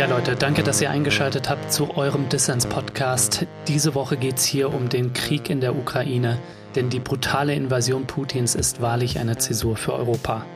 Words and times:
Ja, 0.00 0.06
Leute, 0.06 0.34
danke, 0.34 0.62
dass 0.62 0.80
ihr 0.80 0.88
eingeschaltet 0.88 1.50
habt 1.50 1.70
zu 1.70 1.94
eurem 1.94 2.30
Dissens-Podcast. 2.30 3.46
Diese 3.68 3.94
Woche 3.94 4.16
geht 4.16 4.38
es 4.38 4.46
hier 4.46 4.72
um 4.72 4.88
den 4.88 5.12
Krieg 5.12 5.50
in 5.50 5.60
der 5.60 5.76
Ukraine, 5.76 6.38
denn 6.74 6.88
die 6.88 7.00
brutale 7.00 7.54
Invasion 7.54 8.06
Putins 8.06 8.54
ist 8.54 8.80
wahrlich 8.80 9.18
eine 9.18 9.36
Zäsur 9.36 9.76
für 9.76 9.92
Europa. 9.92 10.46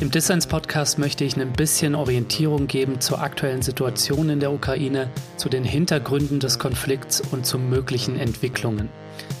Im 0.00 0.10
Dissens-Podcast 0.10 0.98
möchte 0.98 1.22
ich 1.22 1.36
ein 1.36 1.52
bisschen 1.52 1.94
Orientierung 1.94 2.66
geben 2.66 3.00
zur 3.00 3.22
aktuellen 3.22 3.62
Situation 3.62 4.30
in 4.30 4.40
der 4.40 4.52
Ukraine, 4.52 5.10
zu 5.36 5.48
den 5.48 5.62
Hintergründen 5.62 6.40
des 6.40 6.58
Konflikts 6.58 7.20
und 7.20 7.46
zu 7.46 7.60
möglichen 7.60 8.18
Entwicklungen. 8.18 8.88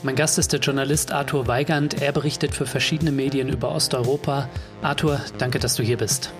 Mein 0.04 0.14
Gast 0.14 0.38
ist 0.38 0.52
der 0.52 0.60
Journalist 0.60 1.10
Arthur 1.10 1.48
Weigand. 1.48 2.00
Er 2.00 2.12
berichtet 2.12 2.54
für 2.54 2.66
verschiedene 2.66 3.10
Medien 3.10 3.48
über 3.48 3.74
Osteuropa. 3.74 4.48
Arthur, 4.82 5.20
danke, 5.38 5.58
dass 5.58 5.74
du 5.74 5.82
hier 5.82 5.96
bist. 5.96 6.32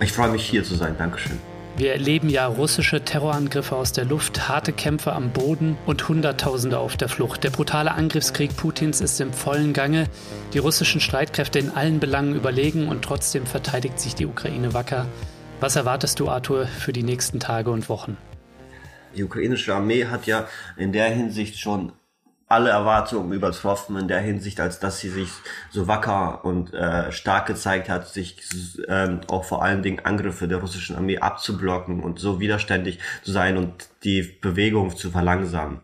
Ich 0.00 0.10
freue 0.10 0.32
mich 0.32 0.44
hier 0.44 0.64
zu 0.64 0.74
sein. 0.74 0.96
Dankeschön. 0.98 1.38
Wir 1.80 1.92
erleben 1.92 2.28
ja 2.28 2.46
russische 2.46 3.06
Terrorangriffe 3.06 3.74
aus 3.74 3.92
der 3.92 4.04
Luft, 4.04 4.50
harte 4.50 4.70
Kämpfe 4.70 5.14
am 5.14 5.30
Boden 5.30 5.78
und 5.86 6.06
Hunderttausende 6.06 6.78
auf 6.78 6.98
der 6.98 7.08
Flucht. 7.08 7.42
Der 7.42 7.48
brutale 7.48 7.92
Angriffskrieg 7.92 8.54
Putins 8.54 9.00
ist 9.00 9.18
im 9.18 9.32
vollen 9.32 9.72
Gange. 9.72 10.04
Die 10.52 10.58
russischen 10.58 11.00
Streitkräfte 11.00 11.58
in 11.58 11.70
allen 11.70 11.98
Belangen 11.98 12.34
überlegen 12.34 12.86
und 12.86 13.00
trotzdem 13.00 13.46
verteidigt 13.46 13.98
sich 13.98 14.14
die 14.14 14.26
Ukraine 14.26 14.74
wacker. 14.74 15.06
Was 15.60 15.74
erwartest 15.74 16.20
du, 16.20 16.28
Arthur, 16.28 16.66
für 16.66 16.92
die 16.92 17.02
nächsten 17.02 17.40
Tage 17.40 17.70
und 17.70 17.88
Wochen? 17.88 18.18
Die 19.16 19.24
ukrainische 19.24 19.74
Armee 19.74 20.04
hat 20.04 20.26
ja 20.26 20.48
in 20.76 20.92
der 20.92 21.08
Hinsicht 21.08 21.58
schon 21.58 21.92
alle 22.50 22.70
Erwartungen 22.70 23.32
übertroffen 23.32 23.96
in 23.96 24.08
der 24.08 24.20
Hinsicht, 24.20 24.60
als 24.60 24.80
dass 24.80 24.98
sie 24.98 25.08
sich 25.08 25.30
so 25.70 25.86
wacker 25.86 26.44
und 26.44 26.74
äh, 26.74 27.12
stark 27.12 27.46
gezeigt 27.46 27.88
hat, 27.88 28.08
sich 28.08 28.42
ähm, 28.88 29.20
auch 29.28 29.44
vor 29.44 29.62
allen 29.62 29.84
Dingen 29.84 30.04
Angriffe 30.04 30.48
der 30.48 30.58
russischen 30.58 30.96
Armee 30.96 31.18
abzublocken 31.18 32.00
und 32.00 32.18
so 32.18 32.40
widerständig 32.40 32.98
zu 33.22 33.30
sein 33.30 33.56
und 33.56 33.88
die 34.02 34.22
Bewegung 34.22 34.96
zu 34.96 35.12
verlangsamen. 35.12 35.80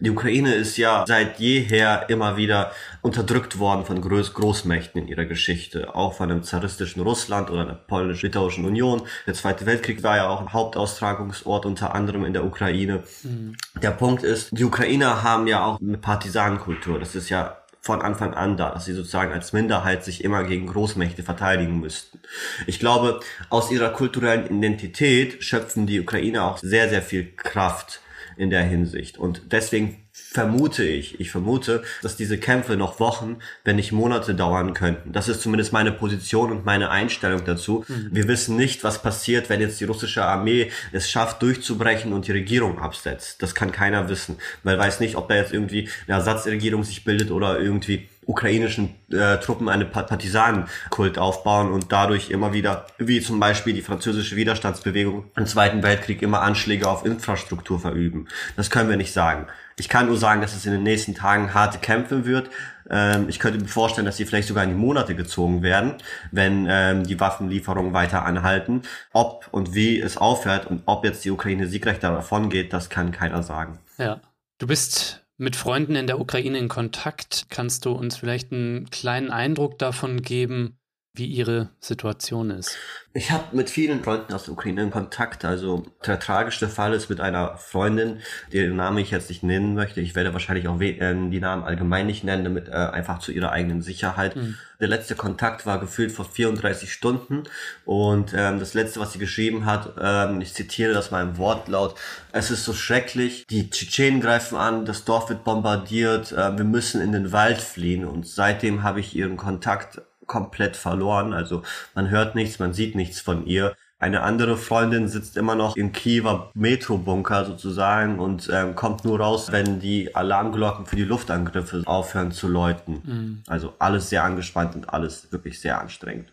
Die 0.00 0.10
Ukraine 0.10 0.54
ist 0.54 0.76
ja 0.76 1.04
seit 1.08 1.40
jeher 1.40 2.08
immer 2.08 2.36
wieder 2.36 2.70
unterdrückt 3.02 3.58
worden 3.58 3.84
von 3.84 4.00
Groß 4.00 4.32
Großmächten 4.34 5.02
in 5.02 5.08
ihrer 5.08 5.24
Geschichte, 5.24 5.94
auch 5.94 6.14
von 6.14 6.28
dem 6.28 6.44
zaristischen 6.44 7.02
Russland 7.02 7.50
oder 7.50 7.64
der 7.64 7.74
polnisch-litauischen 7.74 8.64
Union. 8.64 9.02
Der 9.26 9.34
Zweite 9.34 9.66
Weltkrieg 9.66 10.04
war 10.04 10.16
ja 10.16 10.28
auch 10.28 10.40
ein 10.40 10.52
Hauptaustragungsort 10.52 11.66
unter 11.66 11.94
anderem 11.94 12.24
in 12.24 12.32
der 12.32 12.44
Ukraine. 12.44 13.02
Mhm. 13.24 13.56
Der 13.82 13.90
Punkt 13.90 14.22
ist, 14.22 14.56
die 14.56 14.64
Ukrainer 14.64 15.24
haben 15.24 15.48
ja 15.48 15.64
auch 15.64 15.80
eine 15.80 15.98
Partisanenkultur. 15.98 17.00
Das 17.00 17.16
ist 17.16 17.28
ja 17.28 17.58
von 17.80 18.02
Anfang 18.02 18.34
an 18.34 18.56
da, 18.56 18.70
dass 18.70 18.84
sie 18.84 18.92
sozusagen 18.92 19.32
als 19.32 19.52
Minderheit 19.52 20.04
sich 20.04 20.22
immer 20.22 20.44
gegen 20.44 20.66
Großmächte 20.66 21.22
verteidigen 21.22 21.80
müssten. 21.80 22.20
Ich 22.66 22.78
glaube, 22.78 23.20
aus 23.50 23.70
ihrer 23.70 23.88
kulturellen 23.88 24.46
Identität 24.46 25.42
schöpfen 25.42 25.86
die 25.86 26.00
Ukrainer 26.00 26.44
auch 26.44 26.58
sehr, 26.58 26.88
sehr 26.88 27.02
viel 27.02 27.32
Kraft 27.34 28.00
in 28.38 28.50
der 28.50 28.62
Hinsicht. 28.62 29.18
Und 29.18 29.52
deswegen 29.52 29.96
vermute 30.30 30.84
ich, 30.84 31.18
ich 31.20 31.30
vermute, 31.30 31.82
dass 32.02 32.16
diese 32.16 32.36
Kämpfe 32.36 32.76
noch 32.76 33.00
Wochen, 33.00 33.38
wenn 33.64 33.76
nicht 33.76 33.92
Monate 33.92 34.34
dauern 34.34 34.74
könnten. 34.74 35.12
Das 35.12 35.26
ist 35.26 35.40
zumindest 35.40 35.72
meine 35.72 35.90
Position 35.90 36.52
und 36.52 36.66
meine 36.66 36.90
Einstellung 36.90 37.46
dazu. 37.46 37.86
Mhm. 37.88 38.10
Wir 38.12 38.28
wissen 38.28 38.56
nicht, 38.56 38.84
was 38.84 39.00
passiert, 39.00 39.48
wenn 39.48 39.62
jetzt 39.62 39.80
die 39.80 39.84
russische 39.84 40.24
Armee 40.24 40.70
es 40.92 41.10
schafft, 41.10 41.40
durchzubrechen 41.40 42.12
und 42.12 42.26
die 42.26 42.32
Regierung 42.32 42.78
absetzt. 42.78 43.42
Das 43.42 43.54
kann 43.54 43.72
keiner 43.72 44.10
wissen. 44.10 44.36
Weil 44.64 44.78
weiß 44.78 45.00
nicht, 45.00 45.16
ob 45.16 45.28
da 45.28 45.34
jetzt 45.34 45.54
irgendwie 45.54 45.88
eine 46.06 46.18
Ersatzregierung 46.18 46.84
sich 46.84 47.04
bildet 47.04 47.30
oder 47.30 47.58
irgendwie 47.58 48.08
ukrainischen 48.26 48.94
äh, 49.10 49.38
Truppen 49.38 49.70
eine 49.70 49.86
Partisanenkult 49.86 51.16
aufbauen 51.16 51.72
und 51.72 51.90
dadurch 51.90 52.30
immer 52.30 52.52
wieder, 52.52 52.86
wie 52.98 53.22
zum 53.22 53.40
Beispiel 53.40 53.72
die 53.72 53.80
französische 53.80 54.36
Widerstandsbewegung 54.36 55.24
im 55.34 55.46
Zweiten 55.46 55.82
Weltkrieg, 55.82 56.20
immer 56.20 56.42
Anschläge 56.42 56.86
auf 56.86 57.06
Infrastruktur 57.06 57.80
verüben. 57.80 58.28
Das 58.56 58.68
können 58.68 58.90
wir 58.90 58.98
nicht 58.98 59.14
sagen. 59.14 59.46
Ich 59.78 59.88
kann 59.88 60.06
nur 60.06 60.16
sagen, 60.16 60.40
dass 60.40 60.56
es 60.56 60.66
in 60.66 60.72
den 60.72 60.82
nächsten 60.82 61.14
Tagen 61.14 61.54
harte 61.54 61.78
Kämpfe 61.78 62.26
wird. 62.26 62.50
Ähm, 62.90 63.28
ich 63.28 63.38
könnte 63.38 63.60
mir 63.60 63.68
vorstellen, 63.68 64.06
dass 64.06 64.16
sie 64.16 64.24
vielleicht 64.24 64.48
sogar 64.48 64.64
in 64.64 64.70
die 64.70 64.76
Monate 64.76 65.14
gezogen 65.14 65.62
werden, 65.62 65.94
wenn 66.32 66.66
ähm, 66.68 67.04
die 67.04 67.20
Waffenlieferungen 67.20 67.92
weiter 67.92 68.24
anhalten. 68.24 68.82
Ob 69.12 69.48
und 69.52 69.74
wie 69.74 70.00
es 70.00 70.16
aufhört 70.16 70.66
und 70.66 70.82
ob 70.86 71.04
jetzt 71.04 71.24
die 71.24 71.30
Ukraine 71.30 71.68
siegreich 71.68 72.00
davon 72.00 72.50
geht, 72.50 72.72
das 72.72 72.90
kann 72.90 73.12
keiner 73.12 73.42
sagen. 73.42 73.78
Ja. 73.98 74.20
Du 74.58 74.66
bist 74.66 75.24
mit 75.36 75.54
Freunden 75.54 75.94
in 75.94 76.08
der 76.08 76.18
Ukraine 76.18 76.58
in 76.58 76.68
Kontakt. 76.68 77.46
Kannst 77.48 77.84
du 77.84 77.92
uns 77.92 78.16
vielleicht 78.16 78.52
einen 78.52 78.90
kleinen 78.90 79.30
Eindruck 79.30 79.78
davon 79.78 80.20
geben, 80.20 80.77
wie 81.18 81.26
ihre 81.26 81.70
Situation 81.80 82.50
ist? 82.50 82.76
Ich 83.14 83.30
habe 83.32 83.56
mit 83.56 83.68
vielen 83.68 84.04
Freunden 84.04 84.32
aus 84.32 84.44
der 84.44 84.52
Ukraine 84.52 84.82
in 84.82 84.90
Kontakt. 84.90 85.44
Also 85.44 85.86
der 86.06 86.20
tragischste 86.20 86.68
Fall 86.68 86.92
ist 86.92 87.10
mit 87.10 87.20
einer 87.20 87.56
Freundin, 87.56 88.18
deren 88.52 88.76
Namen 88.76 88.98
ich 88.98 89.10
jetzt 89.10 89.28
nicht 89.28 89.42
nennen 89.42 89.74
möchte. 89.74 90.00
Ich 90.00 90.14
werde 90.14 90.32
wahrscheinlich 90.32 90.68
auch 90.68 90.80
äh, 90.80 90.94
die 91.30 91.40
Namen 91.40 91.64
allgemein 91.64 92.06
nicht 92.06 92.22
nennen, 92.22 92.44
damit 92.44 92.68
äh, 92.68 92.72
einfach 92.72 93.18
zu 93.18 93.32
ihrer 93.32 93.50
eigenen 93.50 93.82
Sicherheit. 93.82 94.36
Mhm. 94.36 94.56
Der 94.80 94.86
letzte 94.86 95.16
Kontakt 95.16 95.66
war 95.66 95.80
gefühlt 95.80 96.12
vor 96.12 96.24
34 96.24 96.92
Stunden 96.92 97.42
und 97.84 98.32
ähm, 98.36 98.60
das 98.60 98.74
letzte, 98.74 99.00
was 99.00 99.12
sie 99.12 99.18
geschrieben 99.18 99.66
hat, 99.66 99.94
ähm, 100.00 100.40
ich 100.40 100.54
zitiere 100.54 100.94
das 100.94 101.10
mal 101.10 101.24
im 101.24 101.36
Wortlaut, 101.36 101.96
es 102.30 102.52
ist 102.52 102.64
so 102.64 102.72
schrecklich, 102.72 103.44
die 103.48 103.70
Tschetschenen 103.70 104.20
greifen 104.20 104.56
an, 104.56 104.84
das 104.84 105.04
Dorf 105.04 105.30
wird 105.30 105.42
bombardiert, 105.42 106.30
äh, 106.30 106.56
wir 106.56 106.64
müssen 106.64 107.00
in 107.00 107.10
den 107.10 107.32
Wald 107.32 107.60
fliehen 107.60 108.04
und 108.04 108.28
seitdem 108.28 108.84
habe 108.84 109.00
ich 109.00 109.16
ihren 109.16 109.36
Kontakt 109.36 110.00
komplett 110.28 110.76
verloren. 110.76 111.32
Also 111.32 111.62
man 111.96 112.08
hört 112.10 112.36
nichts, 112.36 112.60
man 112.60 112.72
sieht 112.72 112.94
nichts 112.94 113.20
von 113.20 113.44
ihr. 113.46 113.74
Eine 114.00 114.22
andere 114.22 114.56
Freundin 114.56 115.08
sitzt 115.08 115.36
immer 115.36 115.56
noch 115.56 115.74
im 115.74 115.90
Kiewer 115.90 116.52
Metrobunker 116.54 117.44
sozusagen 117.44 118.20
und 118.20 118.48
ähm, 118.52 118.76
kommt 118.76 119.04
nur 119.04 119.18
raus, 119.18 119.50
wenn 119.50 119.80
die 119.80 120.14
Alarmglocken 120.14 120.86
für 120.86 120.94
die 120.94 121.04
Luftangriffe 121.04 121.82
aufhören 121.84 122.30
zu 122.30 122.46
läuten. 122.46 123.02
Mhm. 123.04 123.42
Also 123.48 123.74
alles 123.80 124.08
sehr 124.08 124.22
angespannt 124.22 124.76
und 124.76 124.94
alles 124.94 125.32
wirklich 125.32 125.60
sehr 125.60 125.80
anstrengend. 125.80 126.32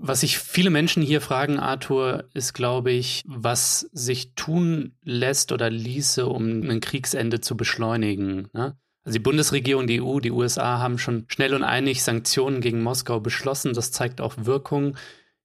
Was 0.00 0.20
sich 0.20 0.38
viele 0.38 0.70
Menschen 0.70 1.02
hier 1.02 1.20
fragen, 1.20 1.58
Arthur, 1.58 2.24
ist, 2.32 2.54
glaube 2.54 2.92
ich, 2.92 3.22
was 3.26 3.80
sich 3.92 4.34
tun 4.34 4.94
lässt 5.02 5.52
oder 5.52 5.68
ließe, 5.68 6.24
um 6.24 6.70
ein 6.70 6.80
Kriegsende 6.80 7.40
zu 7.40 7.56
beschleunigen. 7.56 8.48
Ne? 8.54 8.78
Also 9.08 9.20
die 9.20 9.22
Bundesregierung, 9.22 9.86
die 9.86 10.02
EU, 10.02 10.20
die 10.20 10.30
USA 10.30 10.80
haben 10.80 10.98
schon 10.98 11.24
schnell 11.28 11.54
und 11.54 11.64
einig 11.64 12.02
Sanktionen 12.02 12.60
gegen 12.60 12.82
Moskau 12.82 13.20
beschlossen. 13.20 13.72
Das 13.72 13.90
zeigt 13.90 14.20
auch 14.20 14.34
Wirkung. 14.36 14.98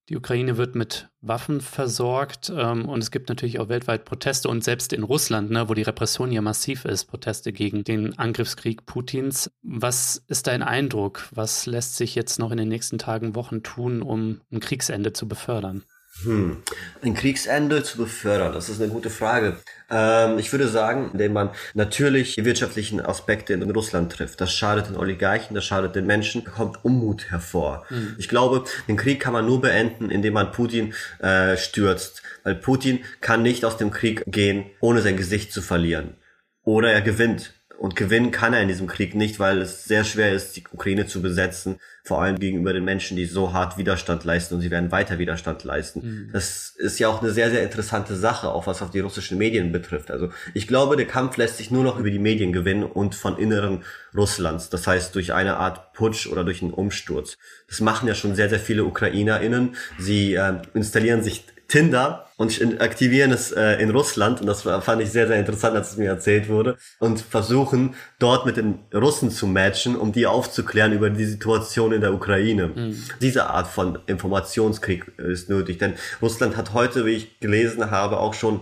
Die 0.10 0.18
Ukraine 0.18 0.58
wird 0.58 0.76
mit 0.76 1.08
Waffen 1.22 1.62
versorgt 1.62 2.52
ähm, 2.54 2.90
und 2.90 3.02
es 3.02 3.10
gibt 3.10 3.30
natürlich 3.30 3.62
auch 3.62 3.70
weltweit 3.70 4.04
Proteste 4.04 4.50
und 4.50 4.66
selbst 4.66 4.92
in 4.92 5.04
Russland, 5.04 5.50
ne, 5.50 5.70
wo 5.70 5.76
die 5.76 5.84
Repression 5.84 6.34
ja 6.34 6.42
massiv 6.42 6.84
ist, 6.84 7.06
Proteste 7.06 7.54
gegen 7.54 7.86
den 7.86 8.20
Angriffskrieg 8.20 8.86
Putins. 8.86 9.50
Was 9.62 10.22
ist 10.28 10.48
dein 10.48 10.62
Eindruck? 10.62 11.30
Was 11.32 11.66
lässt 11.66 11.96
sich 11.96 12.16
jetzt 12.16 12.40
noch 12.40 12.52
in 12.52 12.58
den 12.58 12.68
nächsten 12.68 12.98
Tagen, 12.98 13.34
Wochen 13.34 13.64
tun, 13.64 14.02
um 14.02 14.42
ein 14.52 14.60
Kriegsende 14.60 15.14
zu 15.14 15.26
befördern? 15.26 15.86
Hm. 16.22 16.62
Ein 17.02 17.16
Kriegsende 17.16 17.84
zu 17.84 17.98
befördern, 17.98 18.54
das 18.54 18.70
ist 18.70 18.80
eine 18.80 18.92
gute 18.92 19.10
Frage. 19.10 19.58
Ähm, 19.90 20.38
ich 20.38 20.52
würde 20.52 20.68
sagen, 20.68 21.10
indem 21.12 21.34
man 21.34 21.50
natürlich 21.74 22.36
die 22.36 22.46
wirtschaftlichen 22.46 23.02
Aspekte 23.02 23.54
in 23.54 23.70
Russland 23.72 24.12
trifft. 24.12 24.40
Das 24.40 24.54
schadet 24.54 24.90
den 24.90 24.96
Oligarchen, 24.96 25.56
das 25.56 25.66
schadet 25.66 25.96
den 25.96 26.06
Menschen, 26.06 26.44
kommt 26.46 26.86
Unmut 26.86 27.32
hervor. 27.32 27.86
Hm. 27.88 28.16
Ich 28.20 28.30
glaube, 28.30 28.64
den 28.88 28.96
Krieg 28.96 29.20
kann 29.20 29.34
man 29.34 29.46
nur 29.46 29.60
beenden, 29.60 30.12
indem 30.12 30.34
man 30.34 30.52
Putin 30.52 30.94
äh, 31.20 31.58
stürzt. 31.58 32.22
Weil 32.44 32.56
Putin 32.56 33.00
kann 33.20 33.42
nicht 33.42 33.66
aus 33.66 33.78
dem 33.78 33.92
Krieg 33.92 34.24
gehen, 34.28 34.66
ohne 34.82 35.02
sein 35.02 35.18
Gesicht 35.18 35.52
zu 35.52 35.62
verlieren. 35.62 36.16
Oder 36.64 36.94
er 36.94 37.02
gewinnt 37.02 37.54
und 37.84 37.98
gewinnen 37.98 38.32
kann 38.32 38.54
er 38.54 38.62
in 38.62 38.70
diesem 38.70 38.88
Krieg 38.88 39.14
nicht, 39.14 39.42
weil 39.42 39.62
es 39.62 39.84
sehr 39.84 40.06
schwer 40.06 40.32
ist, 40.32 40.56
die 40.56 40.64
Ukraine 40.72 41.06
zu 41.06 41.22
besetzen, 41.22 41.82
vor 42.02 42.22
allem 42.22 42.40
gegenüber 42.40 42.72
den 42.72 42.86
Menschen, 42.86 43.18
die 43.18 43.26
so 43.26 43.52
hart 43.52 43.78
Widerstand 43.78 44.24
leisten 44.24 44.56
und 44.56 44.62
sie 44.62 44.72
werden 44.72 44.90
weiter 44.94 45.20
Widerstand 45.20 45.66
leisten. 45.66 46.00
Mhm. 46.00 46.30
Das 46.32 46.76
ist 46.78 46.98
ja 47.00 47.10
auch 47.10 47.22
eine 47.22 47.32
sehr, 47.32 47.52
sehr 47.52 47.62
interessante 47.62 48.16
Sache, 48.16 48.48
auch 48.48 48.68
was 48.68 48.82
auf 48.82 48.92
die 48.92 49.02
russischen 49.02 49.38
Medien 49.38 49.74
betrifft. 49.74 50.12
Also 50.12 50.30
ich 50.54 50.66
glaube, 50.66 50.96
der 50.96 51.08
Kampf 51.08 51.36
lässt 51.36 51.58
sich 51.58 51.72
nur 51.72 51.84
noch 51.84 52.00
über 52.00 52.10
die 52.10 52.20
Medien 52.20 52.54
gewinnen 52.54 52.86
und 52.86 53.16
von 53.16 53.38
Inneren 53.38 53.84
Russlands. 54.16 54.70
Das 54.70 54.88
heißt, 54.88 55.14
durch 55.14 55.34
eine 55.34 55.58
Art 55.58 55.92
Putsch 55.92 56.28
oder 56.28 56.46
durch 56.46 56.62
einen 56.62 56.72
Umsturz. 56.72 57.38
Das 57.68 57.82
machen 57.82 58.08
ja 58.08 58.16
schon 58.16 58.34
sehr, 58.34 58.48
sehr 58.48 58.62
viele 58.62 58.86
UkrainerInnen. 58.86 59.76
Sie 60.00 60.36
äh, 60.36 60.62
installieren 60.74 61.22
sich 61.22 61.44
Tinder 61.74 62.28
und 62.38 62.82
aktivieren 62.82 63.32
es 63.32 63.52
äh, 63.52 63.82
in 63.82 63.90
Russland 63.90 64.40
und 64.40 64.46
das 64.46 64.62
fand 64.62 65.02
ich 65.02 65.10
sehr, 65.10 65.26
sehr 65.26 65.40
interessant, 65.40 65.76
als 65.76 65.90
es 65.90 65.98
mir 65.98 66.08
erzählt 66.08 66.48
wurde 66.48 66.78
und 67.00 67.20
versuchen 67.20 67.96
dort 68.20 68.46
mit 68.46 68.58
den 68.58 68.78
Russen 68.94 69.32
zu 69.32 69.48
matchen, 69.48 69.96
um 69.96 70.12
die 70.12 70.28
aufzuklären 70.28 70.94
über 70.94 71.10
die 71.10 71.26
Situation 71.26 71.92
in 71.92 72.02
der 72.02 72.14
Ukraine. 72.14 72.68
Mhm. 72.68 73.04
Diese 73.22 73.48
Art 73.48 73.66
von 73.66 73.98
Informationskrieg 74.06 75.18
ist 75.18 75.50
nötig, 75.50 75.80
denn 75.80 75.96
Russland 76.22 76.58
hat 76.58 76.74
heute, 76.74 77.08
wie 77.08 77.16
ich 77.16 77.40
gelesen 77.40 77.90
habe, 77.90 78.20
auch 78.20 78.36
schon 78.36 78.60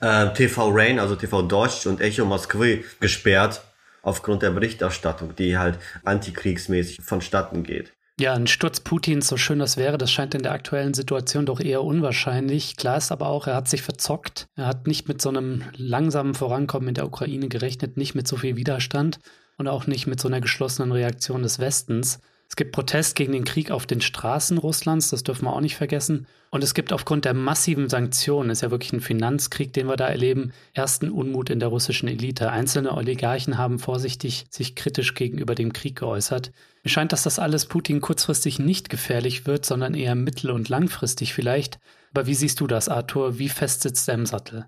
äh, 0.00 0.32
TV 0.32 0.70
Rain, 0.72 1.00
also 1.00 1.16
TV 1.16 1.42
Deutsch 1.42 1.88
und 1.88 2.00
Echo 2.00 2.24
Moskwy 2.24 2.84
gesperrt 3.00 3.62
aufgrund 4.02 4.42
der 4.42 4.50
Berichterstattung, 4.50 5.34
die 5.34 5.58
halt 5.58 5.76
antikriegsmäßig 6.04 7.00
vonstatten 7.02 7.64
geht. 7.64 7.92
Ja, 8.22 8.34
ein 8.34 8.46
Sturz 8.46 8.78
Putins, 8.78 9.26
so 9.26 9.36
schön 9.36 9.58
das 9.58 9.76
wäre, 9.76 9.98
das 9.98 10.12
scheint 10.12 10.36
in 10.36 10.44
der 10.44 10.52
aktuellen 10.52 10.94
Situation 10.94 11.44
doch 11.44 11.58
eher 11.58 11.82
unwahrscheinlich. 11.82 12.76
Klar 12.76 12.98
ist 12.98 13.10
aber 13.10 13.26
auch, 13.26 13.48
er 13.48 13.56
hat 13.56 13.68
sich 13.68 13.82
verzockt. 13.82 14.46
Er 14.54 14.66
hat 14.66 14.86
nicht 14.86 15.08
mit 15.08 15.20
so 15.20 15.28
einem 15.28 15.64
langsamen 15.76 16.34
Vorankommen 16.34 16.90
in 16.90 16.94
der 16.94 17.06
Ukraine 17.08 17.48
gerechnet, 17.48 17.96
nicht 17.96 18.14
mit 18.14 18.28
so 18.28 18.36
viel 18.36 18.54
Widerstand 18.54 19.18
und 19.58 19.66
auch 19.66 19.88
nicht 19.88 20.06
mit 20.06 20.20
so 20.20 20.28
einer 20.28 20.40
geschlossenen 20.40 20.92
Reaktion 20.92 21.42
des 21.42 21.58
Westens. 21.58 22.20
Es 22.52 22.56
gibt 22.56 22.72
Protest 22.72 23.16
gegen 23.16 23.32
den 23.32 23.44
Krieg 23.44 23.70
auf 23.70 23.86
den 23.86 24.02
Straßen 24.02 24.58
Russlands, 24.58 25.08
das 25.08 25.22
dürfen 25.22 25.46
wir 25.46 25.54
auch 25.54 25.62
nicht 25.62 25.76
vergessen. 25.76 26.26
Und 26.50 26.62
es 26.62 26.74
gibt 26.74 26.92
aufgrund 26.92 27.24
der 27.24 27.32
massiven 27.32 27.88
Sanktionen, 27.88 28.50
ist 28.50 28.60
ja 28.60 28.70
wirklich 28.70 28.92
ein 28.92 29.00
Finanzkrieg, 29.00 29.72
den 29.72 29.86
wir 29.86 29.96
da 29.96 30.06
erleben, 30.06 30.52
ersten 30.74 31.08
Unmut 31.08 31.48
in 31.48 31.60
der 31.60 31.70
russischen 31.70 32.10
Elite. 32.10 32.50
Einzelne 32.50 32.94
Oligarchen 32.94 33.56
haben 33.56 33.78
vorsichtig 33.78 34.44
sich 34.50 34.76
kritisch 34.76 35.14
gegenüber 35.14 35.54
dem 35.54 35.72
Krieg 35.72 36.00
geäußert. 36.00 36.52
Mir 36.84 36.90
scheint, 36.90 37.12
dass 37.12 37.22
das 37.22 37.38
alles 37.38 37.64
Putin 37.64 38.02
kurzfristig 38.02 38.58
nicht 38.58 38.90
gefährlich 38.90 39.46
wird, 39.46 39.64
sondern 39.64 39.94
eher 39.94 40.14
mittel- 40.14 40.50
und 40.50 40.68
langfristig 40.68 41.32
vielleicht. 41.32 41.78
Aber 42.12 42.26
wie 42.26 42.34
siehst 42.34 42.60
du 42.60 42.66
das, 42.66 42.90
Arthur? 42.90 43.38
Wie 43.38 43.48
fest 43.48 43.80
sitzt 43.80 44.06
er 44.10 44.14
im 44.16 44.26
Sattel? 44.26 44.66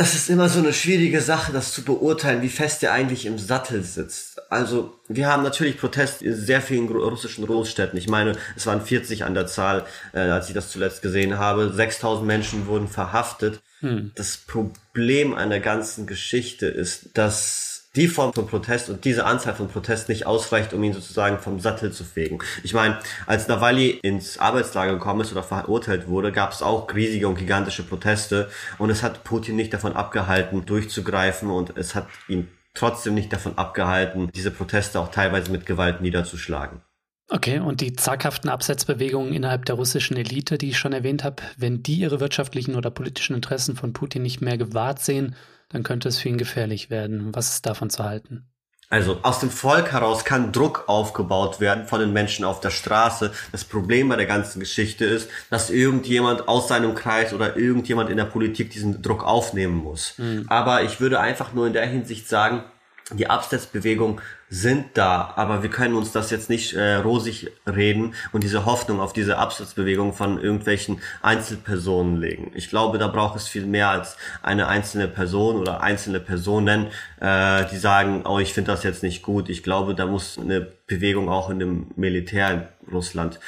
Es 0.00 0.14
ist 0.14 0.30
immer 0.30 0.48
so 0.48 0.60
eine 0.60 0.72
schwierige 0.72 1.20
Sache, 1.20 1.52
das 1.52 1.72
zu 1.72 1.82
beurteilen, 1.82 2.40
wie 2.40 2.48
fest 2.48 2.84
er 2.84 2.92
eigentlich 2.92 3.26
im 3.26 3.36
Sattel 3.36 3.82
sitzt. 3.82 4.40
Also, 4.48 4.94
wir 5.08 5.26
haben 5.26 5.42
natürlich 5.42 5.76
Protest 5.76 6.22
in 6.22 6.36
sehr 6.36 6.62
vielen 6.62 6.86
russischen 6.86 7.44
Großstädten. 7.44 7.98
Ich 7.98 8.06
meine, 8.06 8.36
es 8.54 8.64
waren 8.66 8.80
40 8.80 9.24
an 9.24 9.34
der 9.34 9.48
Zahl, 9.48 9.86
äh, 10.12 10.20
als 10.20 10.46
ich 10.46 10.54
das 10.54 10.70
zuletzt 10.70 11.02
gesehen 11.02 11.36
habe. 11.38 11.72
6000 11.72 12.24
Menschen 12.24 12.68
wurden 12.68 12.86
verhaftet. 12.86 13.60
Hm. 13.80 14.12
Das 14.14 14.36
Problem 14.36 15.34
an 15.34 15.50
der 15.50 15.58
ganzen 15.58 16.06
Geschichte 16.06 16.66
ist, 16.66 17.18
dass 17.18 17.77
die 17.98 18.06
Form 18.06 18.32
von 18.32 18.46
Protest 18.46 18.90
und 18.90 19.04
diese 19.04 19.26
Anzahl 19.26 19.54
von 19.54 19.66
Protest 19.66 20.08
nicht 20.08 20.24
ausreicht, 20.24 20.72
um 20.72 20.84
ihn 20.84 20.92
sozusagen 20.92 21.38
vom 21.38 21.58
Sattel 21.58 21.92
zu 21.92 22.04
fegen. 22.04 22.38
Ich 22.62 22.72
meine, 22.72 22.98
als 23.26 23.48
Nawalny 23.48 23.88
ins 23.88 24.38
Arbeitslager 24.38 24.92
gekommen 24.92 25.22
ist 25.22 25.32
oder 25.32 25.42
verurteilt 25.42 26.06
wurde, 26.06 26.30
gab 26.30 26.52
es 26.52 26.62
auch 26.62 26.94
riesige 26.94 27.26
und 27.26 27.36
gigantische 27.36 27.82
Proteste 27.82 28.50
und 28.78 28.90
es 28.90 29.02
hat 29.02 29.24
Putin 29.24 29.56
nicht 29.56 29.74
davon 29.74 29.94
abgehalten, 29.94 30.64
durchzugreifen 30.64 31.50
und 31.50 31.76
es 31.76 31.96
hat 31.96 32.06
ihn 32.28 32.46
trotzdem 32.72 33.14
nicht 33.14 33.32
davon 33.32 33.58
abgehalten, 33.58 34.30
diese 34.32 34.52
Proteste 34.52 35.00
auch 35.00 35.10
teilweise 35.10 35.50
mit 35.50 35.66
Gewalt 35.66 36.00
niederzuschlagen. 36.00 36.82
Okay, 37.30 37.58
und 37.58 37.80
die 37.80 37.94
zaghaften 37.94 38.48
Absetzbewegungen 38.48 39.34
innerhalb 39.34 39.64
der 39.64 39.74
russischen 39.74 40.16
Elite, 40.16 40.56
die 40.56 40.70
ich 40.70 40.78
schon 40.78 40.92
erwähnt 40.92 41.24
habe, 41.24 41.42
wenn 41.56 41.82
die 41.82 41.96
ihre 41.96 42.20
wirtschaftlichen 42.20 42.76
oder 42.76 42.90
politischen 42.90 43.34
Interessen 43.34 43.74
von 43.74 43.92
Putin 43.92 44.22
nicht 44.22 44.40
mehr 44.40 44.56
gewahrt 44.56 45.00
sehen, 45.00 45.34
dann 45.68 45.82
könnte 45.82 46.08
es 46.08 46.18
für 46.18 46.28
ihn 46.28 46.38
gefährlich 46.38 46.90
werden. 46.90 47.34
Was 47.34 47.50
ist 47.50 47.66
davon 47.66 47.90
zu 47.90 48.04
halten? 48.04 48.48
Also 48.90 49.18
aus 49.22 49.40
dem 49.40 49.50
Volk 49.50 49.92
heraus 49.92 50.24
kann 50.24 50.50
Druck 50.50 50.84
aufgebaut 50.86 51.60
werden 51.60 51.86
von 51.86 52.00
den 52.00 52.14
Menschen 52.14 52.46
auf 52.46 52.60
der 52.60 52.70
Straße. 52.70 53.32
Das 53.52 53.64
Problem 53.64 54.08
bei 54.08 54.16
der 54.16 54.24
ganzen 54.24 54.60
Geschichte 54.60 55.04
ist, 55.04 55.28
dass 55.50 55.68
irgendjemand 55.68 56.48
aus 56.48 56.68
seinem 56.68 56.94
Kreis 56.94 57.34
oder 57.34 57.56
irgendjemand 57.58 58.08
in 58.08 58.16
der 58.16 58.24
Politik 58.24 58.70
diesen 58.70 59.02
Druck 59.02 59.24
aufnehmen 59.24 59.76
muss. 59.76 60.14
Mhm. 60.16 60.46
Aber 60.48 60.84
ich 60.84 61.00
würde 61.00 61.20
einfach 61.20 61.52
nur 61.52 61.66
in 61.66 61.74
der 61.74 61.84
Hinsicht 61.84 62.28
sagen, 62.28 62.64
die 63.12 63.28
Absetzbewegung 63.28 64.22
sind 64.50 64.86
da, 64.94 65.32
aber 65.36 65.62
wir 65.62 65.70
können 65.70 65.94
uns 65.94 66.12
das 66.12 66.30
jetzt 66.30 66.48
nicht 66.48 66.72
äh, 66.74 66.96
rosig 66.96 67.50
reden 67.66 68.14
und 68.32 68.42
diese 68.42 68.64
Hoffnung 68.64 69.00
auf 69.00 69.12
diese 69.12 69.38
Absatzbewegung 69.38 70.14
von 70.14 70.40
irgendwelchen 70.40 71.00
Einzelpersonen 71.20 72.16
legen. 72.16 72.52
Ich 72.54 72.70
glaube, 72.70 72.98
da 72.98 73.08
braucht 73.08 73.36
es 73.36 73.46
viel 73.46 73.66
mehr 73.66 73.90
als 73.90 74.16
eine 74.42 74.68
einzelne 74.68 75.08
Person 75.08 75.56
oder 75.56 75.82
einzelne 75.82 76.20
Personen, 76.20 76.86
äh, 77.20 77.66
die 77.66 77.76
sagen, 77.76 78.24
oh, 78.26 78.38
ich 78.38 78.54
finde 78.54 78.70
das 78.70 78.84
jetzt 78.84 79.02
nicht 79.02 79.22
gut. 79.22 79.50
Ich 79.50 79.62
glaube, 79.62 79.94
da 79.94 80.06
muss 80.06 80.38
eine 80.38 80.60
Bewegung 80.86 81.28
auch 81.28 81.50
in 81.50 81.58
dem 81.58 81.88
Militär 81.96 82.50
in 82.86 82.92
Russland 82.92 83.38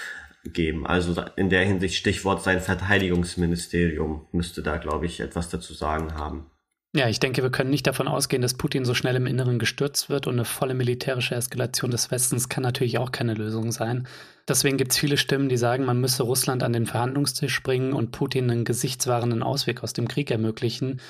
geben. 0.44 0.86
Also 0.86 1.22
in 1.36 1.50
der 1.50 1.64
Hinsicht 1.64 1.96
Stichwort 1.96 2.42
sein 2.42 2.60
Verteidigungsministerium 2.60 4.26
müsste 4.32 4.62
da, 4.62 4.76
glaube 4.76 5.06
ich, 5.06 5.20
etwas 5.20 5.48
dazu 5.48 5.74
sagen 5.74 6.14
haben. 6.14 6.46
Ja, 6.92 7.08
ich 7.08 7.20
denke, 7.20 7.44
wir 7.44 7.50
können 7.50 7.70
nicht 7.70 7.86
davon 7.86 8.08
ausgehen, 8.08 8.42
dass 8.42 8.54
Putin 8.54 8.84
so 8.84 8.94
schnell 8.94 9.14
im 9.14 9.26
Inneren 9.26 9.60
gestürzt 9.60 10.10
wird 10.10 10.26
und 10.26 10.34
eine 10.34 10.44
volle 10.44 10.74
militärische 10.74 11.36
Eskalation 11.36 11.92
des 11.92 12.10
Westens 12.10 12.48
kann 12.48 12.64
natürlich 12.64 12.98
auch 12.98 13.12
keine 13.12 13.34
Lösung 13.34 13.70
sein. 13.70 14.08
Deswegen 14.48 14.76
gibt 14.76 14.90
es 14.90 14.98
viele 14.98 15.16
Stimmen, 15.16 15.48
die 15.48 15.56
sagen, 15.56 15.84
man 15.84 16.00
müsse 16.00 16.24
Russland 16.24 16.64
an 16.64 16.72
den 16.72 16.86
Verhandlungstisch 16.86 17.62
bringen 17.62 17.92
und 17.92 18.10
Putin 18.10 18.50
einen 18.50 18.64
gesichtswahrenden 18.64 19.44
Ausweg 19.44 19.84
aus 19.84 19.92
dem 19.92 20.08
Krieg 20.08 20.32
ermöglichen, 20.32 21.00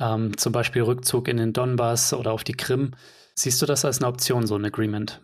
ähm, 0.00 0.38
zum 0.38 0.52
Beispiel 0.54 0.80
Rückzug 0.80 1.28
in 1.28 1.36
den 1.36 1.52
Donbass 1.52 2.14
oder 2.14 2.32
auf 2.32 2.42
die 2.42 2.56
Krim. 2.56 2.92
Siehst 3.34 3.60
du 3.60 3.66
das 3.66 3.84
als 3.84 3.98
eine 3.98 4.06
Option, 4.06 4.46
so 4.46 4.56
ein 4.56 4.64
Agreement? 4.64 5.20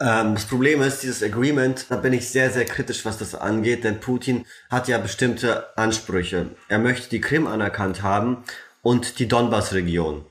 Ähm, 0.00 0.32
das 0.32 0.46
Problem 0.46 0.80
ist, 0.80 1.02
dieses 1.02 1.22
Agreement, 1.22 1.86
da 1.90 1.96
bin 1.96 2.14
ich 2.14 2.30
sehr, 2.30 2.50
sehr 2.50 2.64
kritisch, 2.64 3.04
was 3.04 3.18
das 3.18 3.34
angeht, 3.34 3.84
denn 3.84 4.00
Putin 4.00 4.46
hat 4.70 4.88
ja 4.88 4.96
bestimmte 4.96 5.76
Ansprüche. 5.76 6.50
Er 6.68 6.78
möchte 6.78 7.10
die 7.10 7.20
Krim 7.20 7.46
anerkannt 7.46 8.02
haben 8.02 8.44
und 8.86 9.18
die 9.18 9.26
Donbass-Region. 9.26 10.24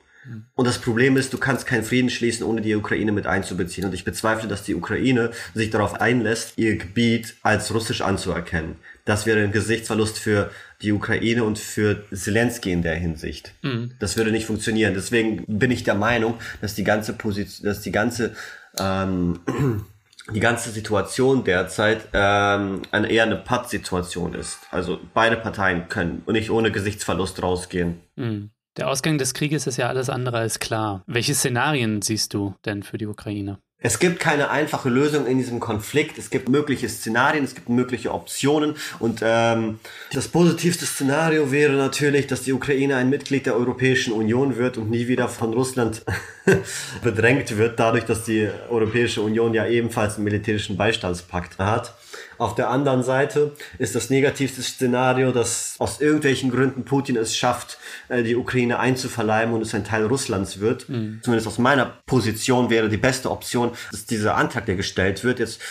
Und 0.56 0.66
das 0.66 0.80
Problem 0.80 1.18
ist, 1.18 1.34
du 1.34 1.38
kannst 1.38 1.68
keinen 1.68 1.84
Frieden 1.84 2.10
schließen, 2.10 2.46
ohne 2.46 2.62
die 2.62 2.74
Ukraine 2.74 3.12
mit 3.12 3.28
einzubeziehen. 3.28 3.86
Und 3.86 3.94
ich 3.94 4.06
bezweifle, 4.06 4.48
dass 4.48 4.64
die 4.64 4.74
Ukraine 4.74 5.32
sich 5.54 5.72
darauf 5.72 6.00
einlässt, 6.00 6.54
ihr 6.56 6.78
Gebiet 6.78 7.36
als 7.44 7.74
russisch 7.74 8.02
anzuerkennen. 8.02 8.78
Das 9.04 9.26
wäre 9.26 9.44
ein 9.44 9.52
Gesichtsverlust 9.52 10.18
für 10.18 10.52
die 10.82 10.94
Ukraine 10.94 11.44
und 11.44 11.60
für 11.60 12.06
Zelensky 12.14 12.72
in 12.72 12.82
der 12.82 12.96
Hinsicht. 12.96 13.54
Mhm. 13.62 13.92
Das 14.00 14.16
würde 14.16 14.32
nicht 14.32 14.46
funktionieren. 14.46 14.94
Deswegen 14.94 15.44
bin 15.48 15.70
ich 15.70 15.84
der 15.84 15.96
Meinung, 15.96 16.36
dass 16.62 16.76
die 16.76 16.86
ganze 16.86 17.12
Position, 17.12 17.66
dass 17.68 17.82
die 17.82 17.92
ganze 17.92 18.36
ähm, 18.80 19.42
die 20.34 20.40
ganze 20.40 20.72
Situation 20.72 21.44
derzeit 21.44 22.08
ähm, 22.14 22.82
eine, 22.92 23.12
eher 23.12 23.24
eine 23.24 23.36
Patt-Situation 23.36 24.34
ist. 24.34 24.60
Also 24.72 25.00
beide 25.14 25.38
Parteien 25.38 25.88
können 25.88 26.24
und 26.26 26.34
nicht 26.34 26.50
ohne 26.50 26.72
Gesichtsverlust 26.72 27.42
rausgehen. 27.44 28.02
Mhm. 28.16 28.50
Der 28.78 28.90
Ausgang 28.90 29.18
des 29.18 29.34
Krieges 29.34 29.68
ist 29.68 29.78
ja 29.78 29.88
alles 29.88 30.10
andere 30.10 30.40
als 30.40 30.60
klar. 30.60 31.04
Welche 31.08 31.34
Szenarien 31.34 32.02
siehst 32.02 32.34
du 32.34 32.56
denn 32.66 32.84
für 32.84 32.98
die 32.98 33.08
Ukraine? 33.08 33.60
Es 33.80 34.00
gibt 34.00 34.20
keine 34.20 34.50
einfache 34.50 34.90
Lösung 34.90 35.28
in 35.28 35.38
diesem 35.38 35.60
Konflikt. 35.60 36.18
Es 36.18 36.30
gibt 36.30 36.48
mögliche 36.50 36.88
Szenarien, 36.88 37.44
es 37.44 37.56
gibt 37.56 37.70
mögliche 37.70 38.14
Optionen. 38.14 38.76
Und 39.00 39.20
ähm, 39.22 39.80
das 40.14 40.30
positivste 40.30 40.86
Szenario 40.86 41.52
wäre 41.52 41.74
natürlich, 41.74 42.26
dass 42.26 42.44
die 42.44 42.54
Ukraine 42.54 42.96
ein 42.96 43.10
Mitglied 43.10 43.46
der 43.46 43.56
Europäischen 43.56 44.14
Union 44.14 44.56
wird 44.56 44.78
und 44.78 44.90
nie 44.90 45.08
wieder 45.08 45.28
von 45.28 45.54
Russland 45.54 46.04
bedrängt 47.04 47.58
wird, 47.58 47.80
dadurch, 47.80 48.06
dass 48.06 48.24
die 48.24 48.50
Europäische 48.70 49.22
Union 49.22 49.54
ja 49.54 49.68
ebenfalls 49.68 50.16
einen 50.16 50.24
militärischen 50.24 50.78
Beistandspakt 50.78 51.60
hat. 51.60 51.94
Auf 52.38 52.56
der 52.56 52.70
anderen 52.70 53.04
Seite 53.04 53.52
ist 53.78 53.96
das 53.96 54.10
negativste 54.10 54.62
Szenario, 54.62 55.32
dass 55.32 55.76
aus 55.80 56.02
irgendwelchen 56.02 56.52
Gründen 56.52 56.84
Putin 56.86 57.16
es 57.16 57.36
schafft, 57.36 57.78
äh, 58.10 58.24
die 58.24 58.36
Ukraine 58.36 58.80
einzuverleiben 58.80 59.54
und 59.54 59.62
es 59.62 59.74
ein 59.74 59.84
Teil 59.84 60.06
Russlands 60.06 60.60
wird. 60.60 60.90
Mhm. 60.90 61.20
Zumindest 61.24 61.48
aus 61.48 61.58
meiner 61.58 61.86
Position 62.06 62.70
wäre 62.70 62.90
die 62.90 62.98
beste 62.98 63.32
Option, 63.32 63.72
dass 63.92 64.06
dieser 64.06 64.36
Antrag, 64.36 64.66
der 64.66 64.76
gestellt 64.76 65.24
wird, 65.24 65.40
jetzt 65.40 65.62